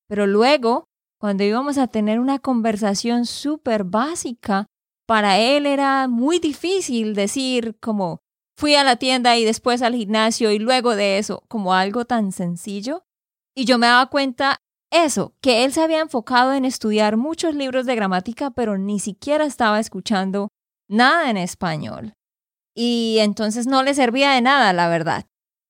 Pero 0.07 0.27
luego, 0.27 0.85
cuando 1.19 1.43
íbamos 1.43 1.77
a 1.77 1.87
tener 1.87 2.19
una 2.19 2.39
conversación 2.39 3.25
súper 3.25 3.83
básica, 3.83 4.67
para 5.07 5.39
él 5.39 5.65
era 5.65 6.07
muy 6.07 6.39
difícil 6.39 7.13
decir 7.15 7.77
como 7.79 8.19
fui 8.57 8.75
a 8.75 8.83
la 8.83 8.95
tienda 8.95 9.37
y 9.37 9.45
después 9.45 9.81
al 9.81 9.95
gimnasio 9.95 10.51
y 10.51 10.59
luego 10.59 10.95
de 10.95 11.17
eso, 11.17 11.43
como 11.47 11.73
algo 11.73 12.05
tan 12.05 12.31
sencillo. 12.31 13.03
Y 13.55 13.65
yo 13.65 13.77
me 13.77 13.87
daba 13.87 14.07
cuenta 14.07 14.57
eso, 14.91 15.33
que 15.41 15.63
él 15.65 15.73
se 15.73 15.81
había 15.81 15.99
enfocado 15.99 16.53
en 16.53 16.65
estudiar 16.65 17.17
muchos 17.17 17.55
libros 17.55 17.85
de 17.85 17.95
gramática, 17.95 18.51
pero 18.51 18.77
ni 18.77 18.99
siquiera 18.99 19.45
estaba 19.45 19.79
escuchando 19.79 20.49
nada 20.89 21.29
en 21.29 21.37
español. 21.37 22.13
Y 22.75 23.17
entonces 23.19 23.67
no 23.67 23.83
le 23.83 23.93
servía 23.93 24.31
de 24.31 24.41
nada, 24.41 24.73
la 24.73 24.87
verdad 24.89 25.25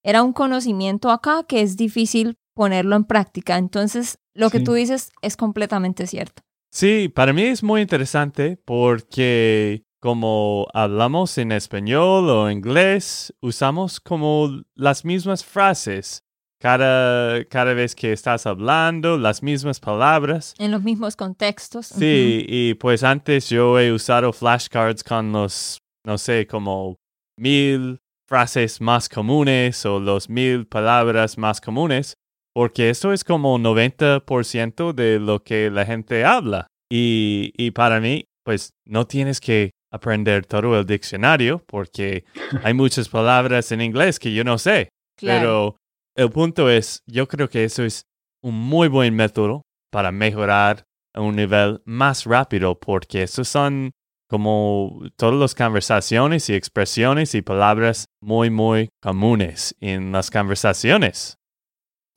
era 0.05 0.21
un 0.21 0.33
conocimiento 0.33 1.09
acá 1.09 1.43
que 1.47 1.61
es 1.61 1.77
difícil 1.77 2.37
ponerlo 2.55 2.95
en 2.95 3.03
práctica. 3.03 3.57
Entonces, 3.57 4.17
lo 4.33 4.49
que 4.49 4.59
tú 4.59 4.73
dices 4.73 5.11
es 5.21 5.37
completamente 5.37 6.07
cierto. 6.07 6.41
Sí, 6.71 7.09
para 7.09 7.31
mí 7.31 7.43
es 7.43 7.61
muy 7.61 7.81
interesante 7.81 8.57
porque 8.65 9.83
como 10.01 10.67
hablamos 10.73 11.37
en 11.37 11.51
español 11.51 12.29
o 12.29 12.51
inglés, 12.51 13.33
usamos 13.41 13.99
como 13.99 14.61
las 14.75 15.05
mismas 15.05 15.43
frases 15.43 16.23
cada, 16.59 17.43
cada 17.45 17.73
vez 17.73 17.95
que 17.95 18.11
estás 18.11 18.45
hablando, 18.45 19.17
las 19.17 19.41
mismas 19.41 19.79
palabras. 19.79 20.53
En 20.57 20.71
los 20.71 20.83
mismos 20.83 21.15
contextos. 21.15 21.87
Sí, 21.87 22.45
y 22.47 22.73
pues 22.75 23.03
antes 23.03 23.49
yo 23.49 23.79
he 23.79 23.91
usado 23.91 24.31
flashcards 24.33 25.03
con 25.03 25.31
los, 25.31 25.79
no 26.05 26.17
sé, 26.17 26.45
como 26.45 26.97
mil 27.37 27.99
frases 28.27 28.81
más 28.81 29.07
comunes 29.09 29.85
o 29.85 29.99
los 29.99 30.29
mil 30.29 30.67
palabras 30.67 31.37
más 31.37 31.61
comunes, 31.61 32.15
porque 32.55 32.89
eso 32.89 33.11
es 33.11 33.25
como 33.25 33.59
90% 33.59 34.93
de 34.93 35.19
lo 35.19 35.43
que 35.43 35.69
la 35.69 35.85
gente 35.85 36.23
habla. 36.23 36.67
Y, 36.89 37.51
y 37.57 37.71
para 37.71 37.99
mí, 37.99 38.25
pues 38.45 38.69
no 38.85 39.05
tienes 39.05 39.41
que 39.41 39.71
aprender 39.91 40.45
todo 40.45 40.79
el 40.79 40.85
diccionario 40.85 41.61
porque 41.67 42.23
hay 42.63 42.73
muchas 42.73 43.09
palabras 43.09 43.71
en 43.73 43.81
inglés 43.81 44.19
que 44.19 44.33
yo 44.33 44.45
no 44.45 44.57
sé. 44.57 44.89
Pero 45.19 45.75
el 46.15 46.29
punto 46.31 46.69
es, 46.69 47.01
yo 47.05 47.27
creo 47.27 47.49
que 47.49 47.65
eso 47.65 47.83
es 47.83 48.03
un 48.41 48.55
muy 48.55 48.87
buen 48.87 49.13
método 49.15 49.63
para 49.91 50.11
mejorar 50.11 50.83
a 51.13 51.21
un 51.21 51.35
nivel 51.35 51.81
más 51.85 52.23
rápido 52.23 52.79
porque 52.79 53.23
esos 53.23 53.49
son 53.49 53.91
como 54.29 55.01
todas 55.17 55.35
las 55.35 55.55
conversaciones 55.55 56.49
y 56.49 56.53
expresiones 56.53 57.35
y 57.35 57.41
palabras 57.41 58.05
muy, 58.21 58.49
muy 58.49 58.89
comunes 59.01 59.75
en 59.81 60.11
las 60.13 60.31
conversaciones. 60.31 61.37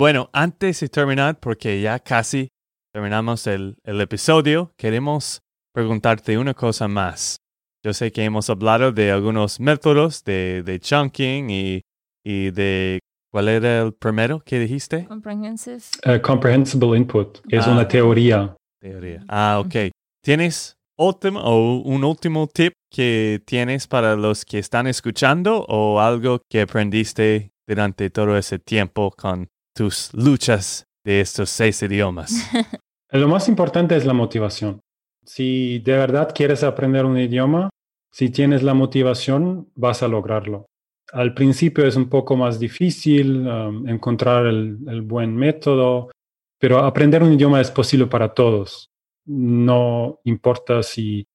Bueno, 0.00 0.30
antes 0.32 0.78
de 0.78 0.88
terminar, 0.88 1.40
porque 1.40 1.80
ya 1.80 1.98
casi 1.98 2.48
terminamos 2.92 3.48
el, 3.48 3.76
episodio, 3.84 4.72
queremos 4.76 5.40
preguntarte 5.74 6.38
una 6.38 6.54
cosa 6.54 6.87
más. 6.87 7.38
Yo 7.84 7.92
sé 7.92 8.12
que 8.12 8.22
hemos 8.22 8.48
hablado 8.48 8.92
de 8.92 9.11
algunos 9.11 9.58
métodos 9.58 10.22
de, 10.22 10.78
chunking 10.80 11.50
y, 11.50 11.80
y, 12.24 12.50
de... 12.52 13.00
¿Cuál 13.32 13.48
era 13.48 13.82
el 13.82 13.92
primero 13.92 14.40
que 14.40 14.61
dijiste? 14.61 15.04
Comprehensive. 15.06 15.82
Uh, 16.06 16.22
comprehensible 16.22 16.96
input. 16.96 17.40
Es 17.48 17.66
una 17.66 17.82
ah. 17.82 17.88
teoría. 17.88 18.56
Teoría. 18.80 19.24
Ah, 19.28 19.61
ok. 19.62 19.90
¿Tienes 20.24 20.76
último 20.96 21.40
o 21.40 21.80
un 21.80 22.04
último 22.04 22.46
tip 22.46 22.72
que 22.90 23.42
tienes 23.44 23.87
para 23.87 24.14
los 24.16 24.44
que 24.44 24.58
están 24.58 24.87
escuchando 24.87 25.66
o 25.68 26.00
algo 26.00 26.40
que 26.48 26.62
aprendiste 26.62 27.50
durante 27.66 28.08
todo 28.11 28.38
ese 28.38 28.58
tiempo 28.58 29.11
con 29.11 29.48
tus 29.78 30.12
luchas 30.12 30.84
de 31.04 31.20
estos 31.20 31.48
seis 31.48 31.82
idiomas? 31.82 32.32
Lo 33.12 33.28
más 33.28 33.48
importante 33.48 33.96
es 33.96 34.04
la 34.04 34.12
motivación. 34.12 34.80
Si 35.24 35.78
de 35.78 35.92
verdad 35.92 36.32
quieres 36.34 36.62
aprender 36.62 37.06
un 37.06 37.18
idioma, 37.18 37.70
si 38.12 38.28
tienes 38.28 38.62
la 38.62 38.74
motivación, 38.74 39.70
vas 39.74 40.02
a 40.02 40.08
lograrlo. 40.08 40.66
Al 41.12 41.32
principio 41.32 41.86
es 41.86 41.96
un 41.96 42.10
poco 42.10 42.36
más 42.36 42.58
difícil 42.58 43.46
um, 43.46 43.88
encontrar 43.88 44.46
el 44.46 45.02
buen 45.02 45.34
método, 45.34 46.10
pero 46.58 46.80
aprender 46.80 47.22
un 47.22 47.32
idioma 47.32 47.62
es 47.62 47.70
posible 47.70 48.06
para 48.06 48.34
todos 48.34 48.90
no 49.28 50.20
importa 50.24 50.82
si, 50.82 51.26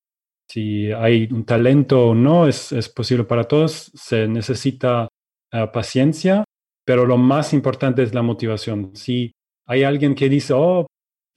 si 0.50 0.92
hay 0.92 1.30
un 1.32 1.46
talento 1.46 2.10
o 2.10 2.16
no, 2.16 2.48
es, 2.48 2.72
es 2.72 2.90
posible 2.90 3.24
para 3.24 3.44
todos, 3.46 3.92
se 3.94 4.28
necesita 4.28 5.08
eh, 5.52 5.68
paciencia, 5.72 6.44
pero 6.86 7.06
lo 7.06 7.18
más 7.18 7.54
importante 7.54 8.04
es 8.04 8.14
la 8.14 8.22
motivación. 8.22 8.96
Si 8.96 9.32
hay 9.68 9.84
alguien 9.84 10.16
que 10.16 10.30
dice, 10.30 10.54
oh, 10.54 10.88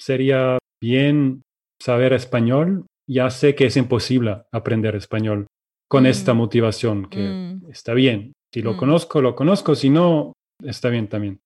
sería 0.00 0.59
bien 0.80 1.42
saber 1.80 2.12
español, 2.12 2.87
ya 3.09 3.30
sé 3.30 3.54
que 3.54 3.66
es 3.66 3.76
imposible 3.76 4.42
aprender 4.52 4.96
español 4.96 5.46
con 5.88 6.04
mm. 6.04 6.06
esta 6.06 6.35
motivación, 6.35 7.09
que 7.09 7.20
mm. 7.20 7.70
está 7.70 7.94
bien. 7.94 8.32
Si 8.52 8.62
lo 8.62 8.74
mm. 8.74 8.76
conozco, 8.76 9.20
lo 9.20 9.35
conozco, 9.35 9.74
si 9.74 9.90
no, 9.90 10.32
está 10.64 10.88
bien 10.88 11.09
también. 11.09 11.38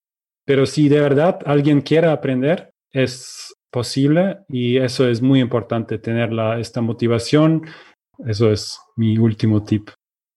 Pero 0.45 0.65
si 0.65 0.89
de 0.89 0.99
verdad 0.99 1.39
alguien 1.45 1.81
quiere 1.81 2.07
aprender, 2.07 2.71
es 2.91 3.53
posible 3.71 4.39
y 4.49 4.77
eso 4.77 5.07
es 5.07 5.21
muy 5.21 5.39
importante, 5.39 5.97
tener 5.97 6.33
la, 6.33 6.59
esta 6.59 6.81
motivación. 6.81 7.65
Eso 8.25 8.51
es 8.51 8.79
mi 8.95 9.17
último 9.17 9.63
tip. 9.63 9.89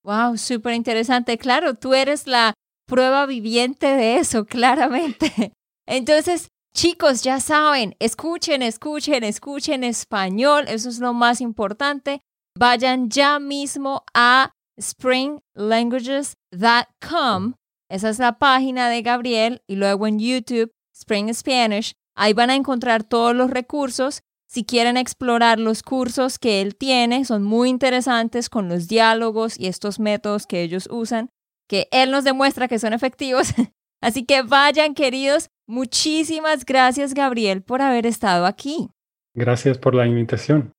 Wow, 0.05 0.37
súper 0.37 0.75
interesante. 0.75 1.39
Claro, 1.39 1.75
tú 1.75 1.95
eres 1.95 2.27
la 2.27 2.53
prueba 2.87 3.27
viviente 3.27 3.87
de 3.87 4.19
eso, 4.19 4.45
claramente. 4.47 5.53
Entonces, 5.87 6.49
chicos, 6.75 7.23
ya 7.23 7.41
saben, 7.41 7.95
escuchen, 7.99 8.63
escuchen, 8.63 9.25
escuchen 9.25 9.85
español. 9.85 10.65
Eso 10.69 10.89
es 10.89 10.99
lo 10.99 11.13
más 11.13 11.41
importante. 11.41 12.21
Vayan 12.57 13.11
ya 13.11 13.39
mismo 13.39 14.05
a 14.15 14.53
springlanguages.com. 14.81 17.55
Esa 17.91 18.09
es 18.09 18.19
la 18.19 18.39
página 18.39 18.89
de 18.89 19.03
Gabriel 19.03 19.63
y 19.69 19.77
luego 19.77 20.07
en 20.07 20.19
YouTube, 20.19 20.71
Spring 20.95 21.33
Spanish. 21.35 21.93
Ahí 22.17 22.33
van 22.33 22.51
a 22.51 22.55
encontrar 22.55 23.05
todos 23.05 23.35
los 23.35 23.51
recursos. 23.51 24.23
Si 24.49 24.65
quieren 24.65 24.97
explorar 24.97 25.59
los 25.59 25.83
cursos 25.83 26.39
que 26.39 26.61
él 26.61 26.77
tiene, 26.77 27.25
son 27.25 27.43
muy 27.43 27.69
interesantes 27.69 28.49
con 28.49 28.69
los 28.69 28.87
diálogos 28.87 29.59
y 29.59 29.67
estos 29.67 29.99
métodos 29.99 30.47
que 30.47 30.63
ellos 30.63 30.89
usan, 30.91 31.31
que 31.69 31.89
él 31.91 32.11
nos 32.11 32.25
demuestra 32.25 32.69
que 32.69 32.79
son 32.79 32.93
efectivos. 32.93 33.49
Así 34.03 34.25
que 34.25 34.43
vayan, 34.43 34.95
queridos. 34.95 35.49
Muchísimas 35.67 36.65
gracias, 36.65 37.15
Gabriel, 37.15 37.63
por 37.63 37.81
haber 37.81 38.07
estado 38.07 38.45
aquí. 38.45 38.89
Gracias 39.35 39.79
por 39.79 39.95
la 39.95 40.07
invitación. 40.07 40.73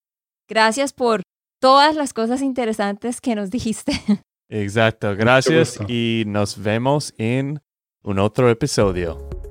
Gracias 0.48 0.94
por 0.94 1.24
todas 1.60 1.96
las 1.96 2.14
cosas 2.14 2.42
interesantes 2.42 3.20
que 3.22 3.36
nos 3.36 3.50
dijiste. 3.50 3.94
Exacto, 4.50 5.16
gracias 5.16 5.80
y 5.88 6.24
nos 6.28 6.62
vemos 6.62 7.16
en 7.18 7.62
un 8.04 8.20
otro 8.20 8.50
episodio. 8.52 9.35